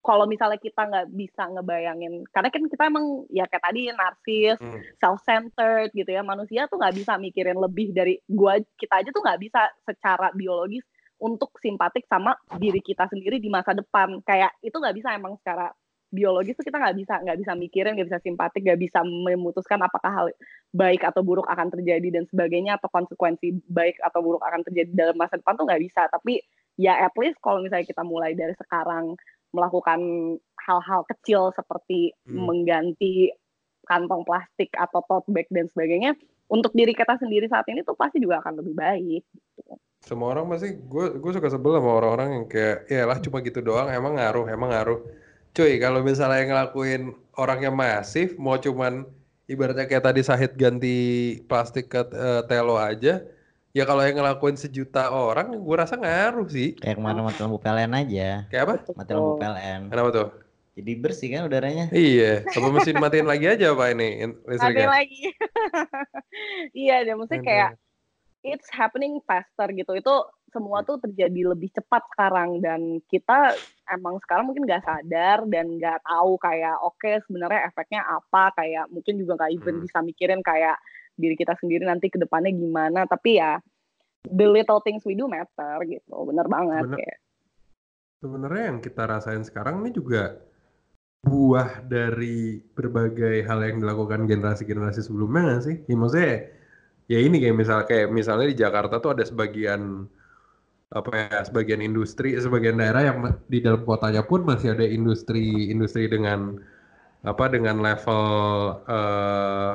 kalau 0.05 0.29
misalnya 0.29 0.61
kita 0.61 0.85
nggak 0.85 1.07
bisa 1.17 1.49
ngebayangin 1.49 2.21
karena 2.29 2.53
kan 2.53 2.63
kita 2.69 2.83
emang 2.85 3.25
ya 3.33 3.49
kayak 3.49 3.65
tadi 3.65 3.89
narsis 3.89 4.57
Hmm. 4.61 4.79
self-centered 5.01 5.89
gitu 5.97 6.13
ya. 6.13 6.21
Manusia 6.21 6.69
tuh 6.69 6.77
nggak 6.77 6.95
bisa 6.95 7.17
mikirin 7.17 7.57
lebih 7.57 7.89
dari 7.91 8.21
gua 8.29 8.61
kita 8.77 9.01
aja 9.01 9.09
tuh 9.09 9.25
nggak 9.25 9.41
bisa 9.41 9.61
secara 9.83 10.29
biologis 10.37 10.85
untuk 11.17 11.49
simpatik 11.57 12.05
sama 12.05 12.37
diri 12.61 12.79
kita 12.85 13.09
sendiri 13.09 13.41
di 13.41 13.49
masa 13.49 13.73
depan. 13.73 14.21
Kayak 14.21 14.53
itu 14.61 14.77
nggak 14.77 14.95
bisa 14.95 15.17
emang 15.17 15.33
secara 15.41 15.73
biologis 16.13 16.55
tuh 16.55 16.63
kita 16.63 16.77
nggak 16.79 16.95
bisa 16.95 17.13
nggak 17.19 17.37
bisa 17.41 17.51
mikirin 17.57 17.91
nggak 17.97 18.07
bisa 18.07 18.21
simpatik 18.23 18.61
nggak 18.63 18.79
bisa 18.79 19.03
memutuskan 19.03 19.81
apakah 19.83 20.11
hal 20.13 20.27
baik 20.71 21.03
atau 21.03 21.25
buruk 21.25 21.43
akan 21.49 21.67
terjadi 21.73 22.21
dan 22.21 22.23
sebagainya 22.29 22.77
atau 22.79 22.87
konsekuensi 22.87 23.51
baik 23.67 23.99
atau 23.99 24.23
buruk 24.23 24.39
akan 24.45 24.63
terjadi 24.63 24.91
dalam 24.93 25.17
masa 25.17 25.35
depan 25.41 25.57
tuh 25.57 25.65
nggak 25.67 25.81
bisa. 25.83 26.07
Tapi 26.07 26.39
ya 26.79 26.99
at 27.03 27.15
least 27.19 27.39
kalau 27.43 27.63
misalnya 27.63 27.87
kita 27.87 28.03
mulai 28.03 28.35
dari 28.35 28.55
sekarang 28.55 29.15
melakukan 29.53 29.99
hal-hal 30.65 31.01
kecil 31.09 31.53
seperti 31.53 32.13
Hmm. 32.25 32.45
mengganti 32.49 33.29
kantong 33.85 34.25
plastik 34.25 34.73
atau 34.73 35.05
tote 35.05 35.29
bag 35.29 35.45
dan 35.53 35.69
sebagainya 35.69 36.17
untuk 36.49 36.73
diri 36.73 36.93
kita 36.93 37.17
sendiri 37.21 37.45
saat 37.49 37.65
ini 37.69 37.85
tuh 37.85 37.97
pasti 37.97 38.17
juga 38.21 38.41
akan 38.41 38.61
lebih 38.61 38.73
baik. 38.73 39.23
Semua 40.05 40.37
orang 40.37 40.53
pasti 40.53 40.73
gue 40.77 41.17
gue 41.17 41.31
suka 41.33 41.49
sebel 41.49 41.77
sama 41.77 41.97
orang-orang 41.97 42.29
yang 42.41 42.45
kayak 42.49 42.77
ya 42.89 43.03
lah 43.09 43.17
cuma 43.21 43.41
gitu 43.41 43.61
doang 43.61 43.89
emang 43.89 44.17
ngaruh 44.17 44.45
emang 44.49 44.69
ngaruh. 44.73 44.99
Cuy 45.55 45.77
kalau 45.81 46.01
misalnya 46.05 46.41
yang 46.41 46.49
ngelakuin 46.53 47.01
orangnya 47.37 47.71
masif 47.73 48.37
mau 48.37 48.57
cuman 48.57 49.05
ibaratnya 49.49 49.85
kayak 49.89 50.05
tadi 50.05 50.21
Sahid 50.21 50.53
ganti 50.57 50.97
plastik 51.49 51.89
ke 51.89 52.01
eh, 52.09 52.41
telo 52.45 52.77
aja 52.77 53.21
ya 53.75 53.83
kalau 53.83 53.99
yang 54.01 54.15
ngelakuin 54.15 54.55
sejuta 54.55 55.11
orang 55.11 55.51
gue 55.51 55.75
rasa 55.75 55.99
ngaruh 55.99 56.47
sih. 56.47 56.79
Kayak 56.79 56.95
kemarin 56.95 57.27
mati 57.27 57.39
lampu 57.43 57.59
PLN 57.59 57.91
aja. 57.91 58.29
Kayak 58.47 58.63
apa? 58.63 58.73
Mati 58.95 59.11
lampu 59.11 59.31
PLN. 59.35 59.79
Kenapa 59.91 60.09
tuh? 60.15 60.29
Jadi 60.75 60.91
bersih 60.95 61.27
kan 61.31 61.47
udaranya. 61.47 61.87
Iya, 61.91 62.43
apa 62.43 62.67
mesin 62.67 62.99
matiin 62.99 63.27
lagi 63.27 63.47
aja 63.47 63.71
apa 63.71 63.91
ini 63.91 64.07
in- 64.23 64.39
Ada 64.43 64.51
listriknya? 64.51 64.87
lagi. 64.91 65.19
iya, 66.87 66.95
dan 67.03 67.15
maksudnya 67.15 67.43
kayak 67.43 67.69
it's 68.43 68.67
happening 68.71 69.23
faster 69.23 69.71
gitu. 69.71 69.91
Itu 69.95 70.13
semua 70.51 70.83
tuh 70.83 70.99
terjadi 70.99 71.51
lebih 71.51 71.67
cepat 71.71 72.03
sekarang 72.15 72.63
dan 72.63 73.03
kita 73.11 73.55
emang 73.91 74.19
sekarang 74.23 74.47
mungkin 74.47 74.63
nggak 74.63 74.87
sadar 74.87 75.43
dan 75.51 75.67
nggak 75.75 75.99
tahu 76.03 76.39
kayak 76.39 76.75
oke 76.79 77.11
sebenarnya 77.27 77.67
efeknya 77.67 78.07
apa 78.07 78.55
kayak 78.55 78.87
mungkin 78.87 79.19
juga 79.19 79.35
nggak 79.35 79.51
even 79.51 79.75
Hmm. 79.79 79.83
bisa 79.83 79.99
mikirin 79.99 80.39
kayak 80.39 80.79
diri 81.15 81.35
kita 81.39 81.55
sendiri 81.57 81.87
nanti 81.87 82.11
ke 82.11 82.19
depannya 82.19 82.51
gimana 82.51 83.07
tapi 83.07 83.39
ya 83.39 83.59
the 84.27 84.47
little 84.47 84.83
things 84.83 85.03
we 85.07 85.15
do 85.15 85.27
matter 85.27 85.79
gitu 85.87 86.15
bener 86.27 86.45
banget 86.47 86.85
Bener. 86.91 86.99
kayak 86.99 87.17
Sebenarnya 88.25 88.73
yang 88.73 88.79
kita 88.81 89.05
rasain 89.05 89.45
sekarang 89.45 89.85
ini 89.85 89.93
juga 89.93 90.39
buah 91.25 91.85
dari 91.85 92.57
berbagai 92.73 93.45
hal 93.45 93.61
yang 93.61 93.85
dilakukan 93.85 94.25
generasi-generasi 94.25 95.05
sebelumnya 95.05 95.41
nggak 95.45 95.61
sih? 95.61 95.75
Ya, 95.85 95.93
maksudnya 95.93 96.33
ya 97.05 97.19
ini 97.21 97.37
kayak 97.37 97.53
misal 97.53 97.79
kayak 97.85 98.09
misalnya 98.09 98.49
di 98.49 98.57
Jakarta 98.57 98.97
tuh 98.97 99.13
ada 99.13 99.21
sebagian 99.21 100.09
apa 100.89 101.11
ya 101.13 101.39
sebagian 101.45 101.85
industri 101.85 102.33
sebagian 102.37 102.81
daerah 102.81 103.13
yang 103.13 103.17
di 103.45 103.61
dalam 103.61 103.85
kotanya 103.85 104.25
pun 104.25 104.41
masih 104.41 104.73
ada 104.73 104.85
industri 104.85 105.69
industri 105.69 106.09
dengan 106.09 106.57
apa 107.25 107.45
dengan 107.49 107.81
level 107.81 108.23
eh, 108.89 109.71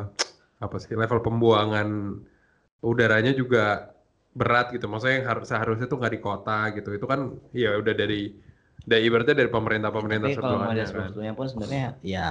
apa 0.61 0.77
sih 0.77 0.93
level 0.93 1.21
pembuangan 1.25 1.89
udaranya 2.81 3.33
juga 3.33 3.93
berat 4.33 4.71
gitu 4.73 4.87
maksudnya 4.87 5.17
yang 5.21 5.29
harus 5.29 5.47
seharusnya 5.51 5.87
tuh 5.91 5.99
nggak 5.99 6.13
di 6.17 6.21
kota 6.23 6.71
gitu 6.77 6.95
itu 6.95 7.07
kan 7.09 7.21
ya 7.51 7.75
udah 7.77 7.95
dari 7.97 8.31
dari 8.81 9.03
ibaratnya 9.09 9.37
dari 9.45 9.51
pemerintah 9.51 9.91
pemerintah 9.93 10.29
Tapi 10.31 10.39
kalau 10.39 10.57
sebelumnya 10.57 10.85
kan 10.87 10.89
sebelumnya 11.11 11.33
pun 11.37 11.47
sebenarnya 11.51 11.87
ya 12.01 12.27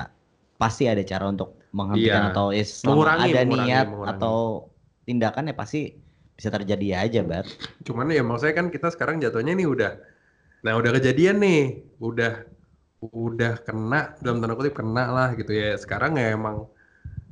pasti 0.57 0.83
ada 0.89 1.03
cara 1.05 1.25
untuk 1.29 1.49
menghentikan 1.75 2.21
Iya. 2.25 2.31
atau 2.33 2.47
ya 2.49 2.63
selama 2.65 2.89
Mengurangi, 2.95 3.29
ada 3.29 3.41
mengurangi, 3.45 3.69
niat 3.69 3.87
mengurangi. 3.87 4.11
atau 4.17 4.35
tindakan 5.05 5.43
ya 5.49 5.55
pasti 5.55 5.79
bisa 6.39 6.49
terjadi 6.49 6.87
aja, 7.03 7.19
Bat. 7.27 7.45
cuman 7.83 8.05
ya 8.15 8.23
maksudnya 8.23 8.55
kan 8.55 8.67
kita 8.71 8.87
sekarang 8.95 9.19
jatuhnya 9.19 9.53
nih 9.59 9.67
udah 9.67 9.91
nah 10.63 10.73
udah 10.79 10.91
kejadian 10.95 11.39
nih 11.39 11.61
udah 11.99 12.33
udah 13.03 13.53
kena 13.63 14.15
dalam 14.19 14.39
tanda 14.43 14.55
kutip 14.59 14.75
kena 14.75 15.05
lah 15.11 15.29
gitu 15.35 15.51
ya 15.55 15.75
sekarang 15.79 16.19
ya 16.19 16.35
emang 16.35 16.67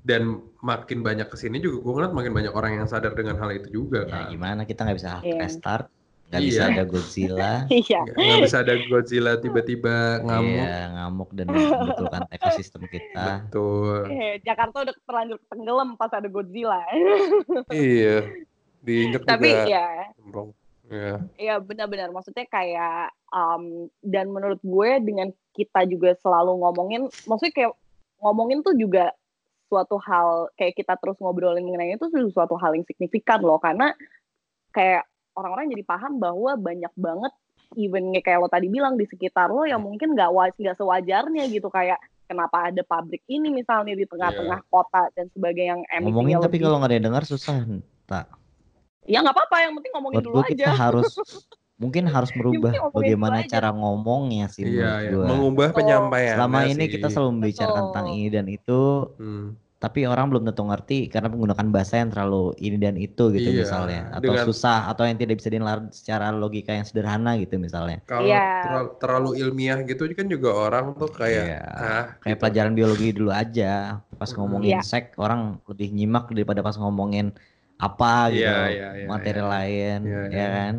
dan 0.07 0.39
makin 0.63 1.03
banyak 1.03 1.27
ke 1.27 1.35
sini 1.35 1.59
juga 1.59 1.83
gue 1.83 1.91
ngeliat 1.93 2.13
makin 2.15 2.31
banyak 2.31 2.53
orang 2.55 2.79
yang 2.79 2.87
sadar 2.87 3.11
dengan 3.11 3.35
hal 3.35 3.51
itu 3.51 3.67
juga 3.69 4.07
Ya 4.07 4.09
kan 4.09 4.31
gimana 4.31 4.61
kita 4.63 4.87
nggak 4.87 4.97
bisa 4.97 5.11
Iya. 5.19 5.35
restart, 5.37 5.85
nggak 6.27 6.39
Iya. 6.39 6.47
bisa 6.47 6.61
ada 6.65 6.83
Godzilla, 6.83 7.53
iya 7.83 7.99
nggak 8.07 8.39
bisa 8.41 8.57
ada 8.63 8.73
Godzilla 8.81 9.31
tiba-tiba 9.35 9.95
ngamuk 10.23 10.63
Iya, 10.63 10.79
ngamuk 10.95 11.29
dan 11.35 11.45
membetulkan 11.51 12.23
ekosistem 12.35 12.83
kita. 12.87 13.43
betul 13.43 14.07
Eh, 14.07 14.39
Jakarta 14.41 14.75
udah 14.81 14.95
terlanjur 15.03 15.37
tenggelam 15.45 15.89
pas 15.93 16.11
ada 16.11 16.27
Godzilla 16.27 16.79
iya 17.69 18.23
diinjek 18.79 19.27
tapi 19.27 19.51
juga 19.51 19.67
ya 19.67 19.87
cemplung. 20.15 20.49
Iya. 20.87 21.15
Iya 21.35 21.55
benar-benar 21.59 22.15
maksudnya 22.15 22.47
kayak 22.47 23.11
um, 23.27 23.91
dan 23.99 24.31
menurut 24.31 24.63
gue 24.63 24.89
dengan 25.03 25.27
kita 25.51 25.83
juga 25.83 26.15
selalu 26.15 26.63
ngomongin 26.63 27.01
maksudnya 27.27 27.51
kayak 27.51 27.71
ngomongin 28.17 28.63
tuh 28.63 28.71
juga 28.71 29.11
suatu 29.67 29.99
hal 29.99 30.51
kayak 30.55 30.73
kita 30.79 30.95
terus 30.97 31.19
ngobrolin 31.19 31.63
mengenai 31.63 31.95
itu 31.95 32.07
suatu 32.31 32.55
hal 32.55 32.75
yang 32.75 32.87
signifikan 32.87 33.43
loh 33.43 33.59
karena 33.59 33.91
kayak 34.71 35.03
orang-orang 35.35 35.69
jadi 35.75 35.83
paham 35.85 36.17
bahwa 36.17 36.55
banyak 36.57 36.93
banget 36.97 37.33
even 37.75 38.15
kayak 38.23 38.39
lo 38.39 38.47
tadi 38.47 38.71
bilang 38.71 38.95
di 38.95 39.03
sekitar 39.03 39.51
lo 39.51 39.67
yang 39.67 39.83
mungkin 39.83 40.15
nggak 40.15 40.31
nggak 40.55 40.77
sewajarnya 40.79 41.43
gitu 41.51 41.67
kayak 41.67 41.99
kenapa 42.27 42.71
ada 42.71 42.83
pabrik 42.83 43.23
ini 43.27 43.51
misalnya 43.51 43.95
di 43.95 44.03
tengah-tengah 44.07 44.67
kota 44.67 45.11
dan 45.15 45.31
sebagainya 45.31 45.79
yang 45.79 45.81
emisinya 45.87 46.11
Ngomongin 46.11 46.37
tapi 46.39 46.47
lebih. 46.59 46.63
kalau 46.67 46.75
nggak 46.79 46.89
ada 46.91 46.95
yang 46.95 47.07
dengar 47.07 47.23
susah, 47.23 47.55
tak. 48.03 48.25
ya 49.07 49.23
nggak 49.23 49.35
apa-apa 49.35 49.57
yang 49.63 49.73
penting 49.79 49.91
ngomongin 49.95 50.17
Menurut 50.19 50.43
dulu 50.43 50.51
kita 50.51 50.67
aja 50.67 50.67
harus 50.75 51.11
mungkin 51.77 52.09
harus 52.09 52.33
merubah 52.33 52.73
ngomongin 52.73 52.89
dulu 52.89 52.97
bagaimana 52.97 53.37
aja. 53.39 53.49
cara 53.53 53.69
ngomongnya 53.69 54.45
sih 54.49 54.65
Iya, 54.65 54.73
menurut 55.07 55.13
iya. 55.13 55.29
mengubah 55.29 55.69
penyampaian 55.71 56.35
Selama 56.35 56.59
ini 56.65 56.83
kita 56.89 57.07
selalu 57.07 57.29
membicarakan 57.33 57.69
Betul. 57.71 57.85
tentang 57.87 58.07
ini 58.09 58.27
dan 58.27 58.45
itu, 58.47 58.81
Hmm. 59.15 59.47
tapi 59.77 59.99
orang 60.03 60.25
belum 60.27 60.43
tentu 60.43 60.65
ngerti 60.65 61.05
karena 61.05 61.29
menggunakan 61.29 61.65
bahasa 61.69 62.01
yang 62.01 62.09
terlalu 62.09 62.57
ini 62.57 62.77
dan 62.77 62.97
itu 62.97 63.29
gitu 63.29 63.45
Iya, 63.47 63.61
misalnya, 63.61 64.01
atau 64.09 64.25
dengan- 64.27 64.47
susah 64.49 64.89
atau 64.89 65.05
yang 65.05 65.15
tidak 65.15 65.37
bisa 65.37 65.53
dinelar 65.53 65.85
secara 65.93 66.33
logika 66.33 66.73
yang 66.73 66.81
sederhana 66.81 67.37
gitu 67.37 67.55
misalnya. 67.57 68.01
kalau 68.03 68.25
Iya. 68.25 68.45
terlalu, 68.65 68.89
terlalu 68.97 69.29
ilmiah 69.37 69.79
gitu 69.85 70.09
kan 70.09 70.25
juga 70.25 70.49
orang 70.51 70.97
tuh 70.97 71.13
kayak 71.13 71.45
Iya. 71.45 71.61
ah 71.61 72.03
Kayak 72.17 72.25
gitu. 72.25 72.41
pelajaran 72.41 72.73
biologi 72.73 73.07
dulu 73.13 73.29
aja. 73.29 74.01
Pas 74.17 74.25
Mm-mm. 74.25 74.37
ngomongin 74.41 74.73
Iya. 74.73 74.81
sek 74.81 75.13
orang 75.15 75.61
lebih 75.63 75.93
nyimak 75.93 76.25
daripada 76.27 76.65
pas 76.65 76.73
ngomongin 76.73 77.37
apa 77.77 78.33
gitu 78.33 78.49
Iya, 78.49 78.65
iya, 78.67 78.87
iya, 78.97 79.05
materi 79.05 79.37
iya. 79.37 79.45
lain, 79.45 79.99
Iya, 80.01 80.21
ya 80.25 80.33
iya. 80.33 80.47
kan? 80.49 80.75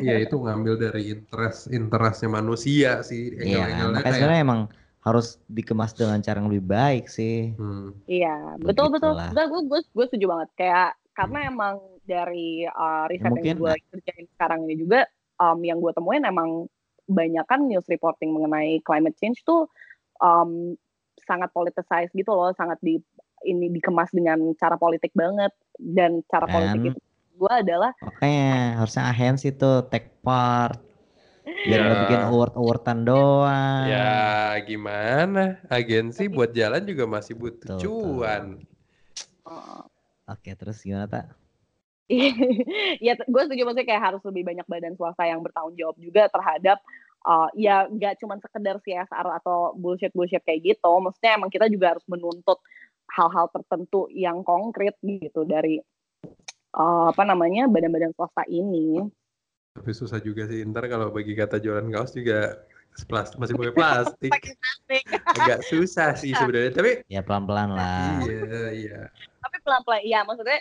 Iya 0.00 0.16
itu 0.28 0.36
ngambil 0.36 0.74
dari 0.76 1.02
interest 1.16 1.72
interestnya 1.72 2.30
manusia 2.30 3.00
sih 3.00 3.32
Iya, 3.32 3.64
angle-angle-nya 3.64 3.84
makanya 3.90 4.02
kayak 4.04 4.14
sebenarnya 4.20 4.42
emang 4.44 4.60
harus 5.04 5.26
dikemas 5.48 5.92
dengan 5.92 6.18
cara 6.24 6.40
yang 6.40 6.48
lebih 6.48 6.64
baik 6.64 7.04
sih. 7.12 7.52
hmm, 7.56 8.08
Iya, 8.08 8.56
betul 8.60 8.92
betul. 8.92 9.16
Gue 9.16 9.44
gue 9.68 9.80
gue 9.84 10.04
setuju 10.08 10.26
banget. 10.28 10.48
Kayak 10.56 10.88
karena 11.16 11.38
emang 11.48 11.80
dari 12.04 12.64
uh, 12.68 13.04
riset 13.08 13.32
mungkin- 13.32 13.56
yang 13.56 13.60
gue 13.60 13.74
kerjain 13.92 14.26
sekarang 14.36 14.60
ini 14.68 14.74
juga, 14.80 15.08
um, 15.40 15.60
yang 15.64 15.80
gue 15.80 15.92
temuin 15.92 16.24
emang 16.24 16.68
banyak 17.04 17.44
kan 17.44 17.60
news 17.68 17.84
reporting 17.88 18.32
mengenai 18.32 18.80
climate 18.80 19.16
change 19.20 19.44
tuh 19.44 19.68
um, 20.24 20.72
sangat 21.24 21.52
politicized 21.52 22.12
gitu 22.16 22.32
loh, 22.32 22.52
sangat 22.56 22.80
di 22.80 22.96
ini 23.44 23.68
dikemas 23.68 24.08
dengan 24.08 24.40
cara 24.56 24.80
politik 24.80 25.12
banget 25.12 25.52
dan 25.76 26.24
cara 26.32 26.48
politik 26.48 26.80
Kan? 26.80 26.88
itu 26.96 27.00
gue 27.34 27.52
adalah 27.52 27.90
Makanya 27.98 28.78
harusnya 28.80 29.04
Ahens 29.10 29.42
itu 29.42 29.70
take 29.90 30.10
part 30.22 30.78
biar 31.44 31.76
Ya. 31.76 31.84
nggak 31.84 32.00
bikin 32.08 32.22
award-awardan 32.24 32.98
doang. 33.04 33.84
ya 33.84 34.56
gimana 34.64 35.60
agensi 35.68 36.24
buat 36.28 36.56
jalan 36.56 36.84
juga 36.88 37.04
masih 37.04 37.36
butuh 37.36 37.76
Betul, 37.76 37.84
cuan 37.84 38.44
uh, 39.44 39.84
Oke, 40.24 40.56
terus 40.56 40.80
gimana 40.80 41.04
tak? 41.04 41.36
ya 43.04 43.12
gue 43.16 43.42
setuju 43.48 43.62
maksudnya 43.64 43.88
kayak 43.88 44.04
harus 44.12 44.22
lebih 44.28 44.44
banyak 44.44 44.66
badan 44.68 44.92
swasta 44.96 45.24
yang 45.24 45.40
bertanggung 45.40 45.76
jawab 45.76 45.96
juga 45.96 46.28
terhadap 46.28 46.78
uh, 47.24 47.48
ya 47.56 47.88
nggak 47.88 48.20
cuma 48.20 48.36
sekedar 48.40 48.76
CSR 48.84 49.26
atau 49.40 49.72
bullshit 49.76 50.12
bullshit 50.12 50.44
kayak 50.44 50.64
gitu 50.76 50.92
maksudnya 51.00 51.40
emang 51.40 51.48
kita 51.48 51.68
juga 51.72 51.96
harus 51.96 52.04
menuntut 52.04 52.60
hal-hal 53.08 53.48
tertentu 53.52 54.08
yang 54.12 54.44
konkret 54.44 54.96
gitu 55.00 55.44
dari 55.48 55.80
uh, 56.74 57.10
apa 57.14 57.22
namanya 57.22 57.70
badan-badan 57.70 58.12
swasta 58.14 58.42
ini. 58.50 59.02
Tapi 59.74 59.90
susah 59.90 60.22
juga 60.22 60.46
sih. 60.46 60.62
Ntar 60.66 60.86
kalau 60.86 61.10
bagi 61.10 61.34
kata 61.34 61.58
jualan 61.58 61.86
kaos 61.90 62.14
juga 62.14 62.62
plastik 63.10 63.42
masih 63.42 63.54
pakai 63.58 63.74
plastik 63.78 64.30
pakai 64.30 64.54
plastik. 64.54 65.04
agak 65.34 65.60
susah 65.66 66.10
sih 66.14 66.30
sebenarnya. 66.34 66.72
Tapi 66.74 66.92
Ya 67.10 67.22
pelan-pelan 67.26 67.74
lah. 67.74 68.22
iya 68.22 68.62
iya. 68.70 69.00
Tapi 69.42 69.56
pelan-pelan 69.66 70.02
ya 70.06 70.22
maksudnya 70.22 70.58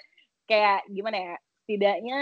kayak 0.49 0.85
gimana 0.89 1.17
ya 1.17 1.35
setidaknya 1.63 2.19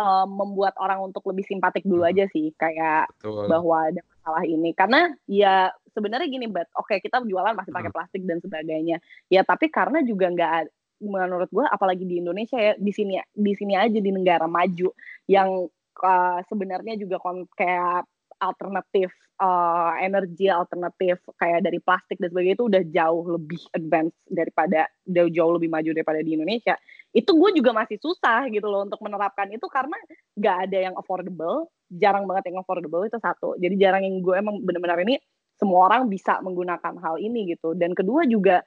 uh, 0.00 0.26
membuat 0.26 0.74
orang 0.80 1.04
untuk 1.04 1.22
lebih 1.30 1.44
simpatik 1.46 1.84
dulu 1.84 2.02
aja 2.02 2.26
sih 2.32 2.50
kayak 2.56 3.12
betul. 3.20 3.44
bahwa 3.46 3.92
ada 3.92 4.00
masalah 4.00 4.44
ini. 4.48 4.72
Karena 4.72 5.12
ya 5.28 5.68
sebenarnya 5.92 6.26
gini 6.32 6.48
bet 6.48 6.72
oke 6.74 6.96
kita 6.98 7.20
jualan 7.28 7.52
masih 7.52 7.76
pakai 7.76 7.92
plastik 7.92 8.24
dan 8.24 8.40
sebagainya. 8.40 9.04
Ya 9.28 9.44
tapi 9.44 9.68
karena 9.68 10.00
juga 10.00 10.32
nggak 10.32 10.72
menurut 11.06 11.50
gue 11.52 11.64
apalagi 11.68 12.04
di 12.08 12.20
Indonesia 12.20 12.56
ya 12.56 12.72
di 12.76 12.92
sini 12.92 13.20
di 13.32 13.52
sini 13.54 13.74
aja 13.76 13.98
di 14.00 14.10
negara 14.10 14.48
maju 14.48 14.92
yang 15.30 15.68
uh, 16.00 16.38
sebenarnya 16.48 16.98
juga 16.98 17.20
kon 17.22 17.46
kayak 17.54 18.08
alternatif 18.42 19.14
uh, 19.40 19.94
energi 20.02 20.50
alternatif 20.50 21.22
kayak 21.38 21.64
dari 21.64 21.78
plastik 21.80 22.18
dan 22.20 22.30
sebagainya 22.30 22.56
itu 22.58 22.66
udah 22.66 22.82
jauh 22.90 23.24
lebih 23.38 23.62
advance 23.74 24.14
daripada 24.26 24.90
udah 25.06 25.24
jauh 25.30 25.52
lebih 25.56 25.70
maju 25.70 25.90
daripada 25.94 26.20
di 26.22 26.36
Indonesia. 26.36 26.74
Itu 27.14 27.34
gue 27.38 27.50
juga 27.56 27.70
masih 27.74 27.98
susah 27.98 28.46
gitu 28.50 28.66
loh 28.66 28.86
untuk 28.86 29.00
menerapkan 29.02 29.48
itu 29.50 29.66
karena 29.70 29.96
nggak 30.34 30.56
ada 30.70 30.78
yang 30.90 30.94
affordable 30.98 31.70
jarang 31.94 32.26
banget 32.26 32.50
yang 32.50 32.62
affordable 32.62 33.02
itu 33.06 33.18
satu. 33.18 33.54
Jadi 33.58 33.74
jarang 33.78 34.02
yang 34.02 34.18
gue 34.22 34.34
emang 34.34 34.60
benar-benar 34.62 34.98
ini 35.02 35.18
semua 35.54 35.86
orang 35.86 36.10
bisa 36.10 36.42
menggunakan 36.42 36.98
hal 36.98 37.16
ini 37.22 37.54
gitu. 37.54 37.74
Dan 37.78 37.94
kedua 37.94 38.26
juga 38.26 38.62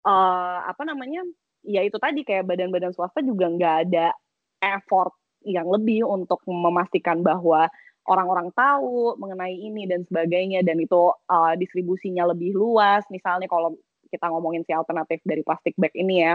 eh 0.00 0.60
apa 0.64 0.82
namanya 0.88 1.24
ya 1.64 1.84
itu 1.84 1.96
tadi 2.00 2.24
kayak 2.24 2.48
badan-badan 2.48 2.92
swasta 2.96 3.20
juga 3.24 3.48
nggak 3.50 3.76
ada 3.88 4.12
effort 4.60 5.12
yang 5.44 5.68
lebih 5.68 6.04
untuk 6.04 6.40
memastikan 6.44 7.24
bahwa 7.24 7.68
orang-orang 8.08 8.52
tahu 8.52 9.16
mengenai 9.16 9.56
ini 9.56 9.88
dan 9.88 10.04
sebagainya 10.04 10.60
dan 10.64 10.80
itu 10.80 11.12
eh, 11.30 11.54
distribusinya 11.56 12.28
lebih 12.32 12.56
luas. 12.56 13.04
Misalnya 13.08 13.48
kalau 13.48 13.76
kita 14.10 14.26
ngomongin 14.26 14.66
si 14.66 14.72
alternatif 14.74 15.22
dari 15.22 15.40
plastik 15.46 15.78
bag 15.78 15.94
ini 15.94 16.16
ya 16.26 16.34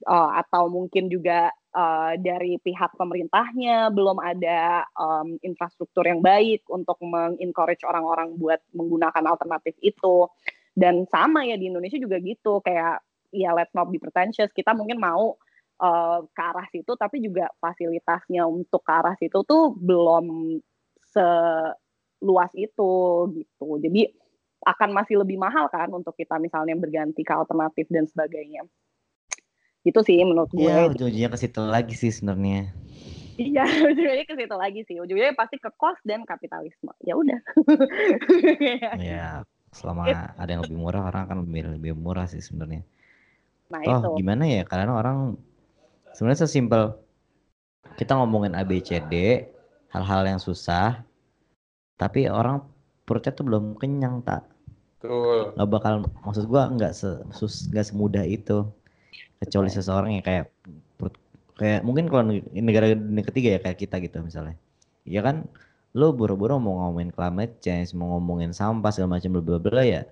Eh, 0.00 0.30
atau 0.40 0.72
mungkin 0.72 1.12
juga 1.12 1.52
eh, 1.52 2.12
dari 2.16 2.56
pihak 2.56 2.96
pemerintahnya 2.96 3.92
belum 3.92 4.16
ada 4.16 4.88
em, 4.96 5.36
infrastruktur 5.44 6.08
yang 6.08 6.24
baik 6.24 6.64
untuk 6.72 6.96
mengencourage 7.04 7.84
orang-orang 7.84 8.32
buat 8.40 8.64
menggunakan 8.72 9.20
alternatif 9.28 9.76
itu. 9.84 10.24
Dan 10.72 11.04
sama 11.12 11.44
ya 11.44 11.60
di 11.60 11.68
Indonesia 11.68 12.00
juga 12.00 12.16
gitu 12.24 12.64
kayak 12.64 13.04
ya 13.30 13.54
let's 13.54 13.74
not 13.74 13.88
be 13.90 13.98
pretentious 13.98 14.50
kita 14.52 14.74
mungkin 14.74 14.98
mau 14.98 15.38
eh, 15.82 16.18
ke 16.30 16.42
arah 16.42 16.66
situ 16.70 16.92
tapi 16.94 17.22
juga 17.22 17.50
fasilitasnya 17.58 18.46
untuk 18.46 18.82
ke 18.82 18.92
arah 18.92 19.16
situ 19.18 19.42
tuh 19.46 19.74
belum 19.74 20.58
seluas 21.10 22.52
itu 22.54 22.92
gitu 23.34 23.68
jadi 23.82 24.10
akan 24.60 24.92
masih 24.92 25.24
lebih 25.24 25.40
mahal 25.40 25.72
kan 25.72 25.88
untuk 25.88 26.12
kita 26.12 26.36
misalnya 26.36 26.76
berganti 26.76 27.24
ke 27.24 27.32
alternatif 27.32 27.88
dan 27.88 28.04
sebagainya 28.04 28.68
Itu 29.80 30.04
sih 30.04 30.20
menurut 30.20 30.52
gue. 30.52 30.68
Iya, 30.68 30.92
ujung-ujungnya 30.92 31.32
ke 31.32 31.38
situ 31.40 31.60
lagi 31.64 31.96
sih 31.96 32.12
sebenarnya. 32.12 32.68
Iya, 33.40 33.64
ujungnya 33.96 34.24
ke 34.28 34.34
situ 34.36 34.54
lagi 34.60 34.80
sih. 34.84 35.00
Ujungnya 35.00 35.32
pasti 35.32 35.56
ke 35.56 35.72
cost 35.80 36.04
dan 36.04 36.28
kapitalisme. 36.28 36.92
Ya 37.00 37.16
udah. 37.16 37.40
Ya, 39.00 39.48
selama 39.72 40.12
ada 40.36 40.50
yang 40.52 40.68
lebih 40.68 40.76
murah 40.76 41.08
orang 41.08 41.24
akan 41.24 41.36
lebih 41.48 41.80
lebih 41.80 41.92
murah 41.96 42.28
sih 42.28 42.44
sebenarnya. 42.44 42.84
Nah 43.70 43.82
Oh, 43.90 44.00
itu. 44.02 44.08
gimana 44.16 44.44
ya? 44.54 44.62
Karena 44.70 44.92
orang 45.00 45.18
sebenarnya 46.14 46.40
sesimpel 46.46 46.82
kita 47.98 48.12
ngomongin 48.18 48.52
A 48.60 48.62
B 48.68 48.72
C 48.88 48.90
D, 49.10 49.14
hal-hal 49.94 50.22
yang 50.30 50.40
susah, 50.46 50.88
tapi 52.00 52.20
orang 52.40 52.56
perutnya 53.06 53.32
tuh 53.38 53.44
belum 53.48 53.64
kenyang 53.80 54.16
tak 54.28 54.42
Betul. 55.00 55.54
nggak 55.54 55.68
bakal 55.74 55.94
maksud 56.26 56.44
gua 56.52 56.62
nggak 56.74 56.92
se 57.00 57.08
sus 57.38 57.54
nggak 57.72 57.86
semudah 57.90 58.24
itu. 58.26 58.58
Kecuali 59.40 59.70
seseorang 59.72 60.10
yang 60.16 60.24
kayak 60.28 60.44
perut 60.98 61.14
kayak 61.60 61.80
mungkin 61.86 62.06
kalau 62.10 62.24
neg- 62.30 62.50
negara 62.68 62.86
dunia 62.94 63.24
ketiga 63.28 63.48
ya 63.56 63.60
kayak 63.64 63.78
kita 63.82 63.96
gitu 64.06 64.18
misalnya. 64.28 64.56
Ya 65.08 65.20
kan? 65.26 65.36
Lo 65.98 66.12
buru-buru 66.18 66.56
mau 66.62 66.74
ngomongin 66.80 67.10
climate 67.16 67.54
change 67.64 67.90
mau 67.98 68.16
ngomongin 68.16 68.52
sampah 68.54 68.90
segala 68.94 69.18
macam 69.18 69.30
bla 69.36 69.42
bla 69.42 69.58
bla 69.62 69.82
ya 69.84 70.02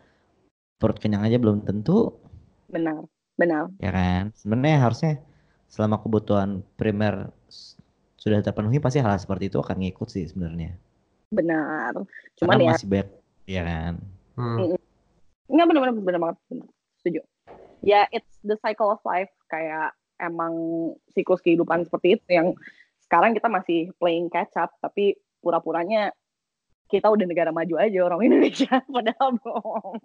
perut 0.80 0.98
kenyang 1.02 1.24
aja 1.26 1.38
belum 1.42 1.64
tentu. 1.68 2.14
Benar, 2.68 3.08
benar. 3.38 3.70
ya 3.78 3.90
kan 3.94 4.34
sebenarnya 4.34 4.78
harusnya 4.82 5.14
selama 5.70 6.02
kebutuhan 6.02 6.66
primer 6.74 7.30
sudah 8.18 8.42
terpenuhi 8.42 8.82
pasti 8.82 8.98
hal 8.98 9.14
seperti 9.16 9.46
itu 9.46 9.62
akan 9.62 9.78
ngikut 9.78 10.10
sih 10.10 10.26
sebenarnya 10.26 10.74
Benar. 11.28 11.92
Cuman 12.40 12.56
karena 12.56 12.64
ya, 12.64 12.72
masih 12.72 12.88
banyak 12.88 13.08
ya 13.44 13.62
kan 13.68 13.94
Hmm. 14.38 14.78
Enggak 15.50 15.66
benar-benar 15.66 15.94
benar 15.98 16.20
banget 16.22 16.38
benar. 16.46 16.68
Setuju. 17.02 17.20
Ya 17.82 18.06
it's 18.14 18.30
the 18.46 18.54
cycle 18.62 18.94
of 18.94 19.02
life 19.02 19.34
kayak 19.50 19.90
emang 20.22 20.54
siklus 21.10 21.42
kehidupan 21.42 21.82
seperti 21.82 22.18
itu 22.18 22.26
yang 22.30 22.54
sekarang 23.02 23.34
kita 23.34 23.50
masih 23.50 23.90
playing 23.98 24.30
catch 24.30 24.54
up 24.54 24.70
tapi 24.78 25.18
pura-puranya 25.42 26.14
kita 26.86 27.10
udah 27.10 27.26
negara 27.26 27.50
maju 27.50 27.74
aja 27.82 27.98
orang 28.06 28.20
Indonesia 28.30 28.78
padahal 28.86 29.34
belum. 29.42 29.98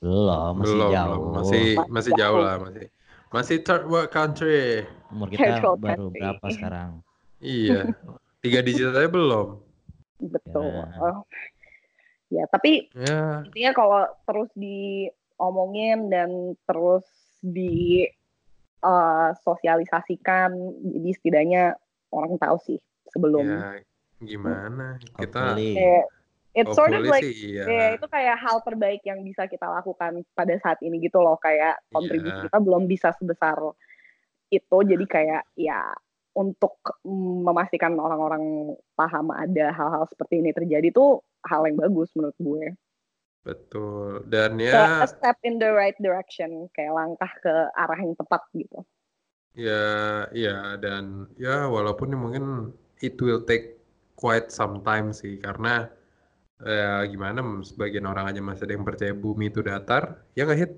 Belum 0.00 0.52
masih 0.56 0.74
belum, 0.76 0.90
jauh 0.92 1.16
belum. 1.18 1.32
masih 1.36 1.64
masih 1.88 2.12
jauh 2.16 2.38
lah 2.40 2.56
masih 2.60 2.86
masih 3.30 3.56
third 3.62 3.84
world 3.86 4.10
country 4.10 4.84
umur 5.10 5.28
Third 5.30 5.38
kita 5.38 5.62
world 5.62 5.80
baru 5.80 6.06
country. 6.08 6.20
berapa 6.20 6.46
sekarang 6.50 6.90
iya 7.38 7.80
tiga 8.44 8.58
digit 8.60 8.90
aja 8.90 9.08
belum 9.08 9.48
Betul. 10.20 10.68
Ya. 10.68 11.12
Ya, 12.30 12.44
tapi 12.52 12.92
ya 12.92 13.40
intinya 13.42 13.72
kalau 13.72 14.02
terus 14.28 14.52
diomongin 14.54 16.12
dan 16.12 16.54
terus 16.68 17.02
di 17.40 18.04
eh, 18.84 19.28
sosialisasikan 19.42 20.52
jadi 20.84 21.10
setidaknya 21.16 21.64
orang 22.12 22.36
tahu 22.36 22.60
sih 22.62 22.78
sebelum 23.10 23.48
ya 23.48 23.80
gimana 24.20 25.00
kita 25.16 25.56
Hopefully. 25.56 25.72
kayak 25.80 26.04
it's 26.54 26.74
sort 26.74 26.90
of 26.90 27.06
like 27.06 27.22
sih 27.22 27.54
iya. 27.58 27.64
ya 27.66 27.86
itu 27.94 28.06
kayak 28.10 28.36
hal 28.42 28.58
terbaik 28.66 29.00
yang 29.06 29.22
bisa 29.22 29.46
kita 29.46 29.66
lakukan 29.70 30.26
pada 30.34 30.54
saat 30.58 30.82
ini 30.82 30.98
gitu 30.98 31.22
loh 31.22 31.38
kayak 31.38 31.78
kontribusi 31.94 32.34
Iya. 32.34 32.44
kita 32.50 32.58
belum 32.58 32.84
bisa 32.90 33.08
sebesar 33.14 33.58
itu. 34.50 34.76
Jadi 34.82 35.04
kayak 35.06 35.46
ya 35.54 35.94
untuk 36.34 36.78
memastikan 37.42 37.94
orang-orang 37.98 38.74
paham 38.94 39.34
ada 39.34 39.74
hal-hal 39.74 40.04
seperti 40.06 40.42
ini 40.42 40.54
terjadi 40.54 40.94
tuh 40.94 41.22
hal 41.46 41.66
yang 41.66 41.78
bagus 41.78 42.10
menurut 42.14 42.38
gue. 42.38 42.64
Betul. 43.40 44.28
Dan 44.28 44.60
ya 44.60 45.00
a 45.00 45.08
step 45.08 45.38
in 45.46 45.56
the 45.56 45.70
right 45.72 45.96
direction 45.98 46.68
kayak 46.76 46.92
langkah 46.92 47.30
ke 47.40 47.54
arah 47.72 47.98
yang 47.98 48.14
tepat 48.14 48.42
gitu. 48.52 48.84
Ya 49.56 50.28
ya 50.30 50.78
dan 50.78 51.26
ya 51.34 51.66
walaupun 51.66 52.14
mungkin 52.14 52.70
it 53.02 53.18
will 53.18 53.42
take 53.42 53.80
quite 54.14 54.52
some 54.52 54.84
time 54.84 55.10
sih 55.10 55.40
karena 55.40 55.88
ya 56.60 57.04
gimana 57.04 57.40
sebagian 57.60 58.04
orang 58.04 58.28
aja 58.28 58.40
masih 58.40 58.64
ada 58.64 58.74
yang 58.74 58.84
percaya 58.84 59.12
bumi 59.12 59.48
itu 59.48 59.60
datar 59.60 60.20
ya 60.32 60.44
nggak 60.44 60.60
hit 60.60 60.72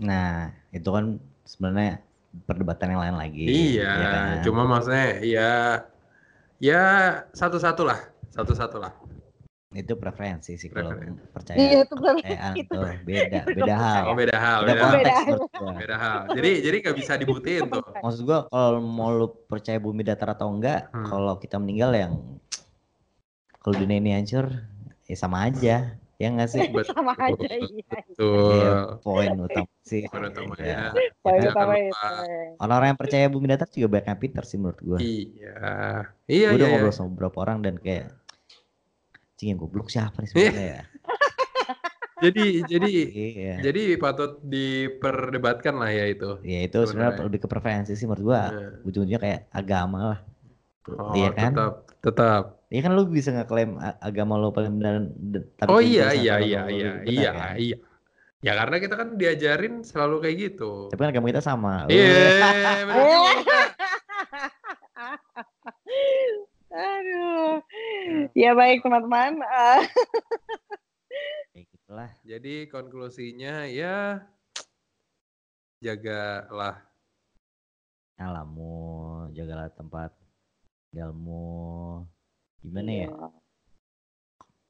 Nah, 0.00 0.50
itu 0.70 0.88
kan 0.88 1.14
sebenarnya 1.44 2.02
perdebatan 2.42 2.90
yang 2.90 3.02
lain 3.02 3.16
lagi. 3.18 3.44
iya 3.46 3.90
ya 3.92 4.08
kan? 4.08 4.24
cuma 4.42 4.62
maksudnya 4.64 5.08
ya 5.20 5.50
ya 6.58 6.82
satu-satu 7.30 7.82
lah 7.84 8.00
satu-satu 8.30 8.76
lah 8.78 8.90
itu 9.70 9.94
preferensi 9.94 10.52
sih 10.54 10.68
kalau 10.68 10.90
Preferensi. 10.90 11.22
percaya 11.28 11.56
Iya, 11.56 11.78
itu 11.80 11.94
preferensi. 11.94 12.18
kepercayaan 12.18 12.54
Itu- 12.56 12.72
tuh 12.72 12.82
beda, 13.00 13.38
itu 13.38 13.50
beda 13.54 13.74
hal. 13.74 14.02
oh 14.02 14.16
beda 14.16 14.36
hal 14.36 14.58
Beda 14.58 14.66
beda 14.66 14.82
hal 14.82 14.90
konteks 14.90 15.20
Beda 15.22 15.46
hal. 15.54 15.74
beda 15.78 15.96
hal 15.96 16.18
jadi 16.34 16.50
jadi 16.60 16.76
nggak 16.82 16.96
bisa 16.98 17.12
dibutiin 17.14 17.62
tuh 17.68 17.82
Maksud 17.94 18.20
gua 18.22 18.38
kalau 18.48 18.80
mau 18.80 19.08
lu 19.10 19.26
percaya 19.44 19.78
bumi 19.78 20.02
datar 20.02 20.34
atau 20.34 20.50
enggak, 20.50 20.90
Hmm. 20.90 21.06
kalau 21.06 21.34
kita 21.36 21.56
meninggal 21.56 21.94
yang 21.94 22.12
kalau 23.62 23.74
dunia 23.76 23.96
ini 23.96 24.10
hancur, 24.12 24.50
ya 25.04 25.14
sama 25.14 25.46
aja. 25.46 25.94
Ya 26.18 26.30
enggak 26.30 26.50
sih? 26.50 26.62
Betul. 26.70 26.94
sama 26.94 27.18
aja 27.18 27.50
iya 27.50 27.82
betul 27.82 28.54
Iya, 28.54 28.74
poin 29.02 29.34
utama 29.34 29.70
sih. 29.82 30.06
Poin 30.06 30.22
utamanya. 30.24 30.62
Ya. 30.62 30.82
Poin 31.18 31.34
Jangan 31.42 31.50
utama 31.50 31.72
itu 31.74 31.90
Orang-orang 32.58 32.88
yang 32.90 33.00
percaya 33.00 33.26
bumi 33.26 33.46
datar 33.46 33.66
juga 33.66 33.88
banyak 33.90 34.06
yang 34.06 34.20
pintar 34.22 34.44
sih 34.46 34.54
menurut 34.54 34.78
gua. 34.78 34.98
iya 35.02 35.58
iya 36.30 36.54
Gue 36.54 36.62
udah 36.62 36.66
iya, 36.66 36.74
ngobrol 36.78 36.90
iya. 36.90 36.94
sama 36.94 37.08
beberapa 37.10 37.36
orang 37.42 37.58
dan 37.60 37.74
kayak 37.76 38.06
cing 39.34 39.48
yang 39.50 39.58
goblok 39.58 39.90
siapa 39.90 40.14
nih 40.22 40.28
sebenarnya 40.30 40.66
ya? 40.68 40.82
jadi 42.22 42.44
jadi 42.70 42.90
Iya. 43.10 43.54
jadi 43.66 43.82
patut 43.98 44.38
diperdebatkan 44.46 45.74
lah 45.74 45.90
ya 45.90 46.06
itu 46.06 46.38
Ya 46.46 46.60
itu 46.62 46.78
sebenarnya 46.86 47.26
lebih 47.26 47.42
ke 47.42 47.48
preferensi 47.50 47.98
sih 47.98 48.06
menurut 48.06 48.22
gua. 48.22 48.42
Nah. 48.46 48.86
Ujung-ujungnya 48.86 49.18
kayak 49.18 49.40
agama 49.50 49.98
lah. 50.14 50.20
oh 50.86 51.18
Iya 51.18 51.34
kan? 51.34 51.50
tetap 51.50 51.74
tetap 51.98 52.61
Iya 52.72 52.80
kan 52.80 52.96
lu 52.96 53.04
bisa 53.04 53.28
ngeklaim 53.30 53.76
agama 54.00 54.34
lo 54.34 54.48
paling 54.48 54.72
benar 54.74 55.04
tapi 55.54 55.68
oh 55.68 55.76
iya 55.76 56.16
iya 56.16 56.40
iya 56.40 56.60
iya 56.66 56.90
iya 57.04 57.30
kan? 57.30 57.54
iya 57.60 57.76
ya 58.40 58.52
karena 58.56 58.76
kita 58.80 58.94
kan 58.96 59.08
diajarin 59.14 59.84
selalu 59.84 60.16
kayak 60.18 60.36
gitu 60.40 60.88
Tapi 60.88 60.98
kan 60.98 61.10
agama 61.12 61.28
kita 61.28 61.44
sama. 61.44 61.84
iya 61.86 62.32
Oh, 62.88 62.88
bener 62.88 63.06
juga. 63.36 63.60
aduh 66.72 67.60
ya 68.32 68.50
baik 68.52 68.80
teman-teman 68.80 69.36
Eh, 69.38 69.80
Kayak 71.52 71.66
gitulah. 71.68 72.10
jadi 72.24 72.54
konklusinya 72.66 73.68
ya 73.68 74.24
jagalah 75.78 76.80
Alammu, 78.14 78.80
jagalah 79.32 79.66
tempat 79.68 80.14
tinggalmu. 80.88 82.06
Gimana 82.62 82.90
ya? 82.90 83.08
iya. 83.10 83.26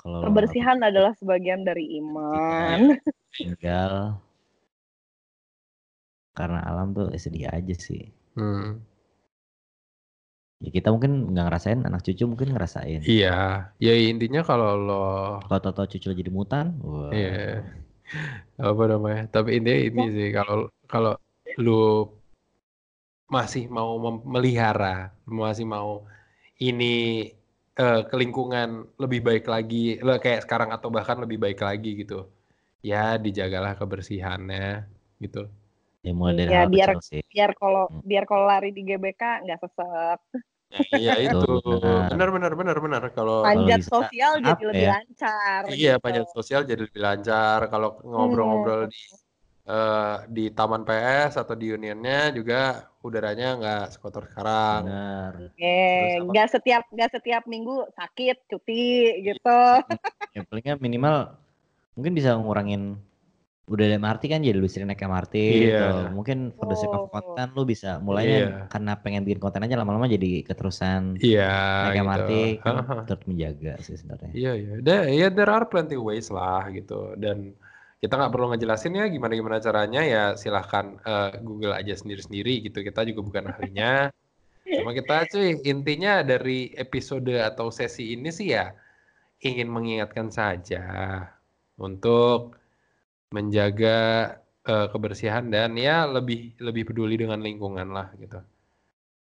Kalau 0.00 0.18
lo 0.18 0.26
kebersihan 0.26 0.78
adalah 0.82 1.12
sebagian 1.20 1.62
dari 1.62 2.02
iman 2.02 2.80
tinggal 3.38 4.18
karena 6.32 6.64
alam 6.64 6.96
tuh 6.96 7.12
eh, 7.12 7.20
sedih 7.20 7.48
aja 7.52 7.74
sih. 7.76 8.08
hmm. 8.36 8.80
Ya 10.62 10.70
kita 10.70 10.94
mungkin 10.94 11.34
nggak 11.34 11.44
ngerasain, 11.50 11.80
anak 11.82 12.06
cucu 12.06 12.22
mungkin 12.22 12.54
ngerasain. 12.54 13.02
iya 13.02 13.66
ya 13.82 13.92
intinya 13.98 14.46
kalau 14.46 14.78
lo 14.78 15.04
Kalau 15.42 15.60
tau 15.74 15.86
cucu 15.90 16.06
lo 16.06 16.14
jadi 16.14 16.30
mutan, 16.30 16.78
wah. 16.86 17.10
Iya. 17.10 17.66
Apa 18.62 18.82
namanya? 18.86 19.22
Tapi 19.26 19.58
intinya 19.58 19.80
ini 19.90 20.04
sih 20.14 20.28
kalau 20.30 20.70
kalau 20.86 21.12
lu 21.58 22.06
masih 23.26 23.64
mau 23.66 23.96
mem- 23.98 24.24
melihara, 24.28 25.10
masih 25.26 25.66
mau 25.66 26.06
ini 26.62 26.94
eh, 27.80 27.98
ke 28.10 28.14
lingkungan 28.22 28.68
lebih 29.02 29.20
baik 29.28 29.44
lagi, 29.54 29.76
kayak 30.24 30.40
sekarang 30.44 30.70
atau 30.76 30.88
bahkan 30.96 31.16
lebih 31.24 31.38
baik 31.44 31.60
lagi 31.68 31.88
gitu. 32.02 32.14
Ya 32.90 33.16
dijagalah 33.24 33.72
kebersihannya 33.80 34.62
gitu. 35.24 35.38
Ya 36.06 36.12
mulai 36.18 36.34
dari 36.38 36.50
Ya, 36.52 36.60
biar- 36.74 36.98
sih. 37.10 37.22
biar 37.32 37.50
kalau 37.60 37.82
Hmm. 37.88 38.02
biar 38.10 38.24
kalau 38.30 38.44
lari 38.50 38.68
di 38.76 38.82
GBK 38.88 39.22
nggak 39.44 39.58
sesat 39.64 40.18
Iya 40.96 41.12
itu. 41.24 41.36
Benar. 41.72 42.10
Benar 42.12 42.28
benar 42.60 42.78
benar 42.84 43.02
kalau 43.16 43.34
panjat 43.44 43.80
sosial 43.92 44.32
jadi 44.46 44.62
lebih 44.70 44.86
ya? 44.86 44.92
lancar 44.92 45.62
Iya, 45.72 45.90
gitu. 45.94 46.02
panjat 46.04 46.26
sosial 46.36 46.60
jadi 46.70 46.82
lebih 46.86 47.02
lancar. 47.08 47.60
Kalau 47.72 47.88
ngobrol-ngobrol 48.10 48.80
di 48.92 48.98
eh, 49.62 50.16
di 50.26 50.50
taman 50.50 50.82
PS 50.82 51.38
atau 51.38 51.54
di 51.54 51.70
unionnya 51.70 52.30
juga 52.30 52.60
udaranya 53.00 53.58
nggak 53.58 53.84
sekotor 53.90 54.26
sekarang. 54.26 54.80
Benar. 54.86 55.32
Eh, 55.54 56.18
nggak 56.20 56.48
setiap 56.50 56.82
nggak 56.88 57.10
setiap 57.12 57.42
minggu 57.46 57.86
sakit 57.92 58.46
cuti 58.46 58.84
gitu. 59.22 59.60
Ya 60.32 60.42
palingnya 60.42 60.74
minimal 60.78 61.38
mungkin 61.92 62.12
bisa 62.12 62.34
ngurangin 62.34 62.96
udah 63.62 63.86
ada 63.86 63.94
MRT 63.94 64.22
kan 64.26 64.42
jadi 64.42 64.58
lu 64.58 64.66
sering 64.66 64.90
naik 64.90 65.00
MRT 65.00 65.34
Iya. 65.38 65.54
gitu. 65.62 65.86
Mungkin 66.12 66.50
for 66.58 66.66
the 66.66 66.74
sake 66.74 66.90
of 66.90 67.06
Oh. 67.06 67.08
konten 67.08 67.54
lu 67.54 67.62
bisa 67.62 68.02
mulainya 68.02 68.38
Iya. 68.42 68.48
karena 68.66 68.92
pengen 68.98 69.22
bikin 69.22 69.38
konten 69.38 69.62
aja 69.62 69.78
lama-lama 69.78 70.10
jadi 70.10 70.42
keterusan 70.42 71.22
Iya, 71.22 71.52
naik 71.86 71.94
gitu. 71.94 72.02
MRT 72.04 72.30
kan 72.58 72.74
turut 73.06 73.22
menjaga 73.30 73.78
sih 73.80 73.94
sebenarnya. 73.94 74.34
Iya, 74.34 74.52
iya. 74.58 74.72
Da- 74.82 75.06
ya 75.08 75.28
there 75.30 75.48
are 75.48 75.64
plenty 75.64 75.94
ways 75.94 76.26
lah 76.28 76.66
gitu. 76.74 77.14
Dan 77.14 77.54
kita 78.02 78.18
nggak 78.18 78.32
perlu 78.34 78.50
ngejelasin 78.50 78.98
ya 78.98 79.06
gimana 79.06 79.32
gimana 79.38 79.62
caranya 79.62 80.02
ya 80.02 80.24
silahkan 80.34 80.98
eh, 81.06 81.38
Google 81.38 81.78
aja 81.78 81.94
sendiri 81.94 82.18
sendiri 82.26 82.54
gitu. 82.66 82.82
Kita 82.82 83.06
juga 83.06 83.22
bukan 83.22 83.44
ahlinya. 83.54 84.10
Cuma 84.66 84.90
kita 84.90 85.30
cuy 85.30 85.62
intinya 85.62 86.26
dari 86.26 86.74
episode 86.74 87.30
atau 87.38 87.70
sesi 87.70 88.18
ini 88.18 88.34
sih 88.34 88.58
ya 88.58 88.74
ingin 89.38 89.70
mengingatkan 89.70 90.34
saja 90.34 90.82
untuk 91.78 92.58
menjaga 93.30 93.98
eh, 94.66 94.86
kebersihan 94.90 95.46
dan 95.46 95.78
ya 95.78 96.02
lebih 96.10 96.58
lebih 96.58 96.90
peduli 96.90 97.14
dengan 97.14 97.38
lingkungan 97.38 97.86
lah 97.94 98.10
gitu. 98.18 98.42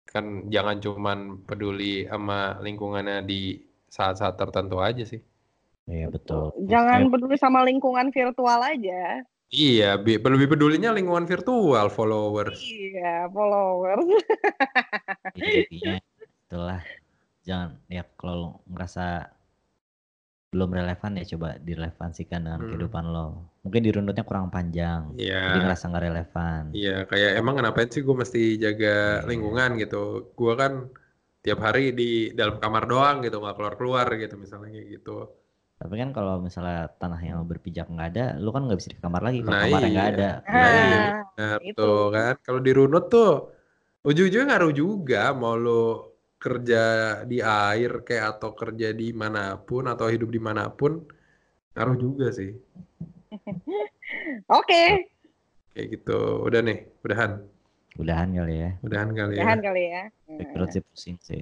Kan 0.06 0.46
jangan 0.54 0.78
cuman 0.78 1.18
peduli 1.50 2.06
sama 2.06 2.62
lingkungannya 2.62 3.26
di 3.26 3.58
saat-saat 3.90 4.38
tertentu 4.38 4.78
aja 4.78 5.02
sih 5.02 5.31
Iya 5.84 6.06
betul. 6.08 6.54
Jangan 6.64 7.10
peduli 7.10 7.34
sama 7.34 7.66
lingkungan 7.66 8.10
virtual 8.10 8.60
aja. 8.62 9.22
Iya, 9.52 10.00
bi- 10.00 10.16
lebih 10.16 10.56
pedulinya 10.56 10.94
lingkungan 10.96 11.28
virtual 11.28 11.92
followers. 11.92 12.56
Iya, 12.62 13.28
followers. 13.28 14.06
Jadi 15.36 15.50
intinya 15.68 15.94
itulah 16.48 16.80
jangan 17.42 17.76
ya 17.90 18.06
kalau 18.16 18.34
lo 18.36 18.48
ngerasa 18.70 19.28
belum 20.52 20.68
relevan 20.68 21.16
ya 21.16 21.24
coba 21.36 21.56
direlevansikan 21.58 22.44
dengan 22.44 22.60
Hmm. 22.60 22.68
kehidupan 22.70 23.04
lo. 23.08 23.28
Mungkin 23.64 23.82
dirunutnya 23.82 24.24
kurang 24.24 24.48
panjang. 24.48 25.16
Jadi 25.16 25.28
Iya, 25.28 25.64
ngerasa 25.64 25.84
nggak 25.88 26.04
relevan. 26.06 26.62
iya 26.72 26.96
kayak 27.04 27.30
emang 27.36 27.56
ngapain 27.56 27.88
sih 27.88 28.00
gue 28.00 28.16
mesti 28.16 28.56
jaga 28.56 29.20
Iya. 29.20 29.28
lingkungan 29.28 29.80
gitu. 29.80 30.32
Gue 30.32 30.52
kan 30.54 30.88
tiap 31.40 31.58
hari 31.60 31.92
di 31.92 32.10
dalam 32.32 32.56
kamar 32.56 32.84
doang 32.84 33.20
gitu, 33.20 33.36
nggak 33.36 33.56
keluar-keluar 33.56 34.06
gitu 34.14 34.36
misalnya 34.36 34.70
kayak 34.70 34.88
gitu. 34.96 35.28
Tapi 35.82 35.94
kan 35.98 36.10
kalau 36.14 36.34
misalnya 36.38 36.86
tanah 37.00 37.18
yang 37.26 37.42
berpijak 37.42 37.90
nggak 37.90 38.08
ada, 38.14 38.24
lu 38.38 38.54
kan 38.54 38.62
nggak 38.70 38.78
bisa 38.78 38.90
di 38.94 38.98
kamar 39.02 39.22
lagi 39.26 39.38
kalau 39.42 39.56
Nah, 39.58 39.62
kamarnya 39.66 39.90
nggak 39.90 40.06
iya. 40.06 40.14
ada. 40.14 40.30
Nah, 40.46 40.70
iya, 40.70 40.98
Ah, 41.02 41.22
benar 41.34 41.58
itu. 41.66 41.74
tuh 41.74 42.02
kan. 42.14 42.34
Kalau 42.46 42.60
dirunut 42.62 43.04
tuh 43.10 43.30
ujung-ujungnya 44.06 44.46
ngaruh 44.46 44.72
juga 44.78 45.22
mau 45.34 45.54
lo 45.58 45.82
kerja 46.38 46.82
di 47.26 47.38
air 47.42 47.90
kayak 48.06 48.26
atau 48.38 48.50
kerja 48.54 48.88
di 48.94 49.10
mana 49.10 49.58
pun 49.58 49.82
atau 49.90 50.06
hidup 50.06 50.30
di 50.30 50.40
mana 50.42 50.70
pun 50.70 51.02
ngaruh 51.74 51.96
juga 51.98 52.26
sih. 52.30 52.50
Oke, 54.58 54.82
Kayak 55.72 55.86
gitu. 55.98 56.18
Udah 56.46 56.60
nih, 56.62 56.78
udahan. 57.02 57.32
Udahan 57.98 58.28
kali 58.38 58.54
ya. 58.60 58.70
Udahan 58.86 59.10
kali 59.18 59.34
ya. 59.36 59.42
tahan 59.42 59.60
kali 59.66 59.82
ya. 59.88 60.02
Topik 60.30 60.48
berat 60.54 60.68
sih 60.72 60.82
pusing 60.86 61.16
sih. 61.20 61.40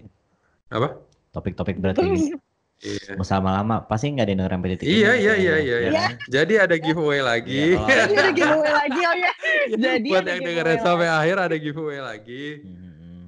Apa? 0.73 0.89
Topik-topik 1.35 1.77
berat 1.83 1.97
ini. 2.01 2.33
Iya. 2.81 3.13
Mau 3.13 3.27
lama-lama 3.29 3.85
pasti 3.85 4.09
nggak 4.09 4.25
ada 4.25 4.33
yang 4.33 4.41
denger 4.41 4.53
sampai 4.57 4.71
detik 4.73 4.87
ini. 4.89 4.93
Iya, 4.97 4.97
iya, 4.97 5.13
kayaknya, 5.13 5.37
iya, 5.37 5.57
iya, 5.61 5.77
ya 5.77 5.79
iya. 5.81 5.93
kan? 5.93 6.11
Jadi 6.33 6.55
ada 6.57 6.77
giveaway 6.81 7.21
lagi. 7.21 7.61
Iya, 7.77 7.81
Jadi 7.85 8.15
ada 8.17 8.31
giveaway 8.33 8.73
lagi 8.73 9.01
oh 9.05 9.15
ya. 9.15 9.33
Jadi 9.85 10.09
Buat 10.09 10.25
yang 10.25 10.41
dengerin 10.41 10.73
lagi. 10.75 10.87
sampai 10.89 11.09
akhir 11.13 11.37
ada 11.37 11.57
giveaway 11.61 12.01
lagi. 12.01 12.45
Hmm. 12.65 13.25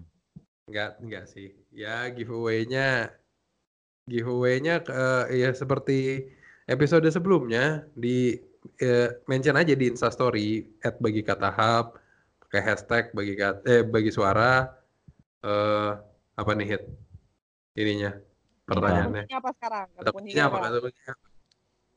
Enggak, 0.65 0.91
enggak 1.05 1.25
sih. 1.29 1.49
Ya 1.69 2.09
giveaway-nya 2.09 3.13
giveaway-nya 4.05 4.83
ke- 4.83 5.29
ya 5.31 5.51
seperti 5.53 6.27
episode 6.65 7.07
sebelumnya 7.07 7.85
di 7.93 8.41
eh, 8.79 9.09
mention 9.27 9.59
aja 9.59 9.75
di 9.75 9.85
Instastory 9.85 10.65
at 10.81 10.97
bagi 10.97 11.21
kata 11.21 11.51
hub 11.51 11.99
pakai 12.47 12.61
hashtag 12.63 13.05
bagi 13.13 13.35
kat- 13.35 13.63
eh 13.65 13.83
bagi 13.83 14.09
suara 14.09 14.71
eh 15.43 15.93
apa 16.33 16.51
nih 16.55 16.69
hit 16.73 16.83
ininya 17.75 18.15
pertanyaannya 18.69 19.25
Kuncinya 19.27 19.37
apa 19.41 19.51
sekarang? 19.57 19.87
Kata 19.97 20.01
kata 20.01 20.11
kuncinya 20.15 20.43
kuncinya 20.43 20.45
apa 20.49 20.57
apa? 20.59 20.67
kata 20.67 20.79
kuncinya 20.85 21.13
apa? 21.17 21.27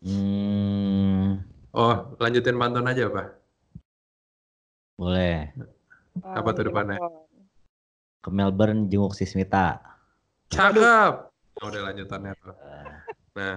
Hmm, 0.05 1.27
oh 1.73 1.95
lanjutin 2.21 2.55
pantun 2.61 2.85
aja 2.91 3.03
pak 3.15 3.27
boleh. 4.99 5.51
Ah, 6.23 6.39
Apa 6.39 6.49
tuh 6.55 6.63
depannya? 6.71 6.95
apa? 6.99 7.09
Ke 8.23 8.29
Melbourne 8.33 8.87
jenguk 8.91 9.13
si 9.17 9.25
Smita. 9.27 9.79
cakep 10.53 11.13
oh, 11.61 11.67
udah 11.69 11.81
lanjutannya 11.91 12.31
tuh 12.41 12.55
Nah, 13.35 13.55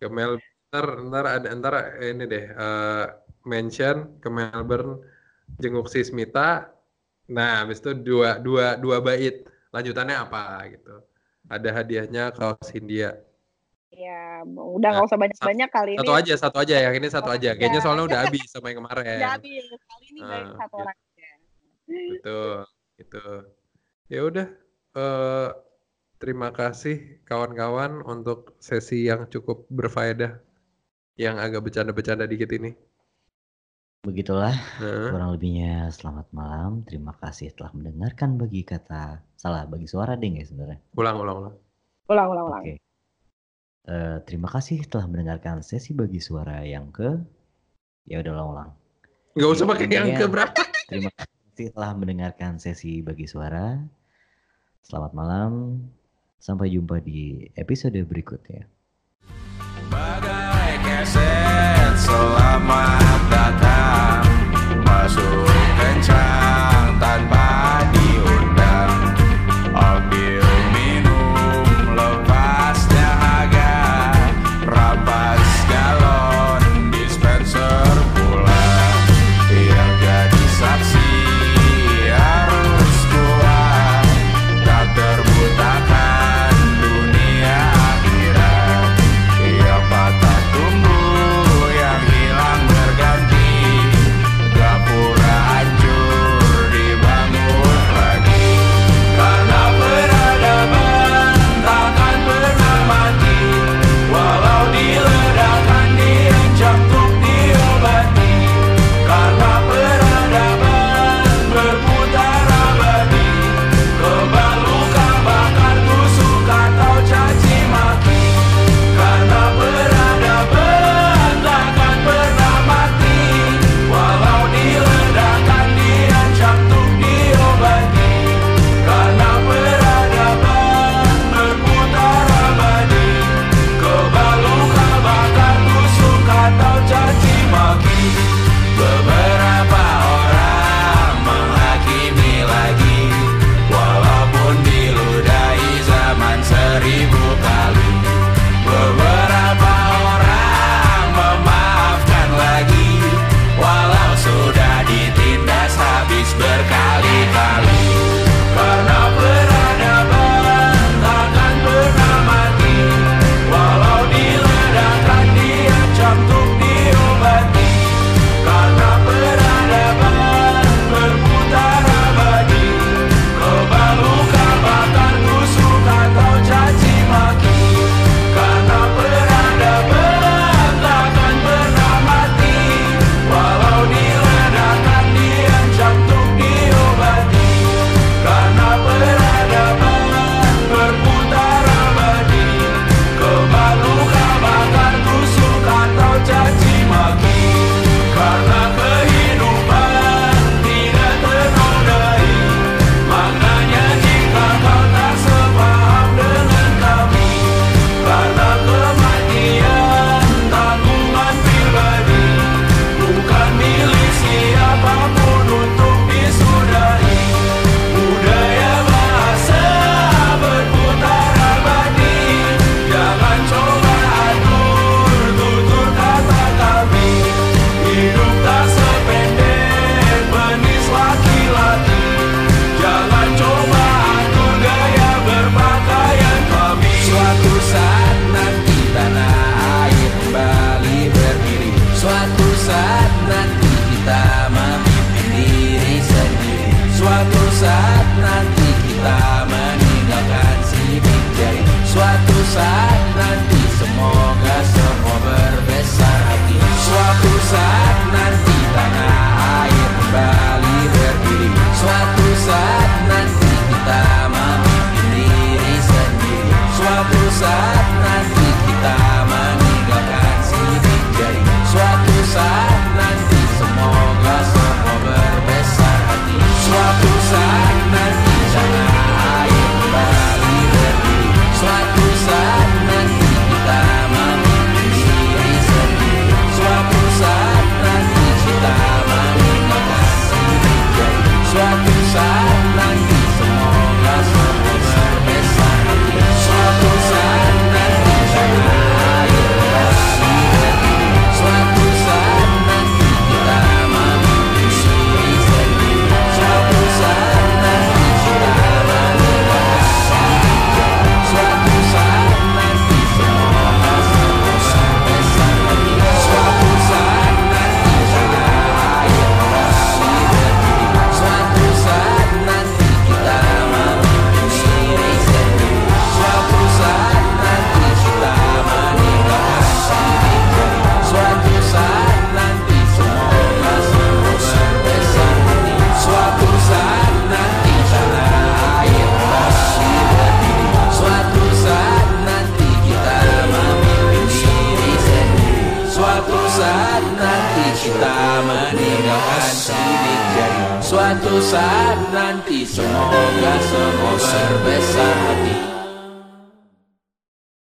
ke 0.00 0.06
Mel 0.16 0.32
ntar 0.70 0.86
ntar 1.10 1.24
ada 1.26 1.48
ntar 1.58 1.74
ini 1.98 2.24
deh 2.32 2.44
eh, 2.46 3.04
mention 3.50 3.96
ke 4.22 4.28
Melbourne 4.30 5.02
jenguk 5.62 5.86
si 5.90 6.00
Smita. 6.06 6.70
Nah, 7.36 7.50
habis 7.66 7.78
itu 7.82 7.90
dua 8.08 8.38
dua 8.38 8.78
dua 8.78 8.98
bait 9.02 9.42
lanjutannya 9.74 10.16
apa 10.24 10.42
gitu. 10.72 10.94
Ada 11.46 11.70
hadiahnya 11.82 12.34
kaos 12.34 12.68
Hindia. 12.74 13.22
Ya, 13.94 14.44
udah 14.44 14.88
nggak 14.92 15.06
usah 15.08 15.16
banyak-banyak 15.16 15.68
kali 15.72 15.90
ini. 15.96 16.00
Satu 16.04 16.12
aja, 16.12 16.34
satu 16.36 16.56
aja 16.60 16.74
yang 16.84 16.94
ini 17.00 17.08
satu 17.08 17.30
Oh, 17.32 17.36
aja. 17.38 17.50
iya. 17.54 17.58
Kayaknya 17.58 17.80
soalnya 17.80 18.04
udah 18.12 18.20
habis 18.28 18.44
sama 18.52 18.66
yang 18.68 18.84
kemarin. 18.84 19.16
Udah 19.16 19.32
habis. 19.40 19.64
Kali 19.72 20.04
ini 20.12 20.20
baik 20.20 20.46
Ah, 20.46 20.54
satu 20.60 20.74
gitu. 20.76 20.82
orang 20.84 20.96
aja. 20.98 21.30
Betul, 21.86 22.56
gitu. 22.98 23.26
Ya 24.10 24.20
udah 24.26 24.46
eh 24.96 25.48
terima 26.16 26.48
kasih 26.50 26.96
kawan-kawan 27.28 28.00
untuk 28.04 28.56
sesi 28.58 29.06
yang 29.06 29.28
cukup 29.30 29.64
berfaedah 29.70 30.40
yang 31.16 31.40
agak 31.40 31.64
bercanda-bercanda 31.64 32.28
dikit 32.28 32.50
ini. 32.52 32.76
Begitulah 34.06 34.54
Nah. 34.78 35.10
kurang 35.10 35.34
lebihnya 35.34 35.90
selamat 35.90 36.30
malam. 36.30 36.86
Terima 36.86 37.10
kasih 37.18 37.50
telah 37.58 37.74
mendengarkan 37.74 38.38
bagi 38.38 38.62
kata 38.62 39.18
salah 39.34 39.66
bagi 39.66 39.90
suara 39.90 40.14
ding 40.14 40.38
ya 40.38 40.46
sebenarnya. 40.46 40.78
Ulang, 40.94 41.18
ulang, 41.18 41.36
ulang. 41.42 41.54
Ulang, 42.06 42.26
ulang, 42.30 42.46
ulang. 42.46 42.62
Oke. 42.62 42.74
Eh, 43.86 44.16
terima 44.22 44.46
kasih 44.46 44.86
telah 44.86 45.10
mendengarkan 45.10 45.58
sesi 45.66 45.90
bagi 45.90 46.22
suara 46.22 46.62
yang 46.62 46.94
ke 46.94 47.18
ya 48.06 48.22
udah 48.22 48.30
ulang-ulang. 48.30 48.70
Nggak 49.34 49.50
usah 49.50 49.66
pakai 49.66 49.86
yang 49.90 50.14
ke 50.14 50.24
berapa. 50.30 50.62
Terima 50.86 51.10
kasih 51.10 51.66
telah 51.74 51.90
mendengarkan 51.98 52.62
sesi 52.62 53.02
bagi 53.02 53.26
suara. 53.26 53.74
Selamat 54.86 55.12
malam. 55.18 55.82
Sampai 56.38 56.70
jumpa 56.70 57.02
di 57.02 57.42
episode 57.58 57.98
berikutnya. 58.06 58.70
Bagai 59.90 60.72
keset 60.86 61.75
selamat 61.96 63.20
datang. 63.32 64.20
Masuk 64.84 65.48
kencang 65.80 67.00
tanpa 67.00 67.35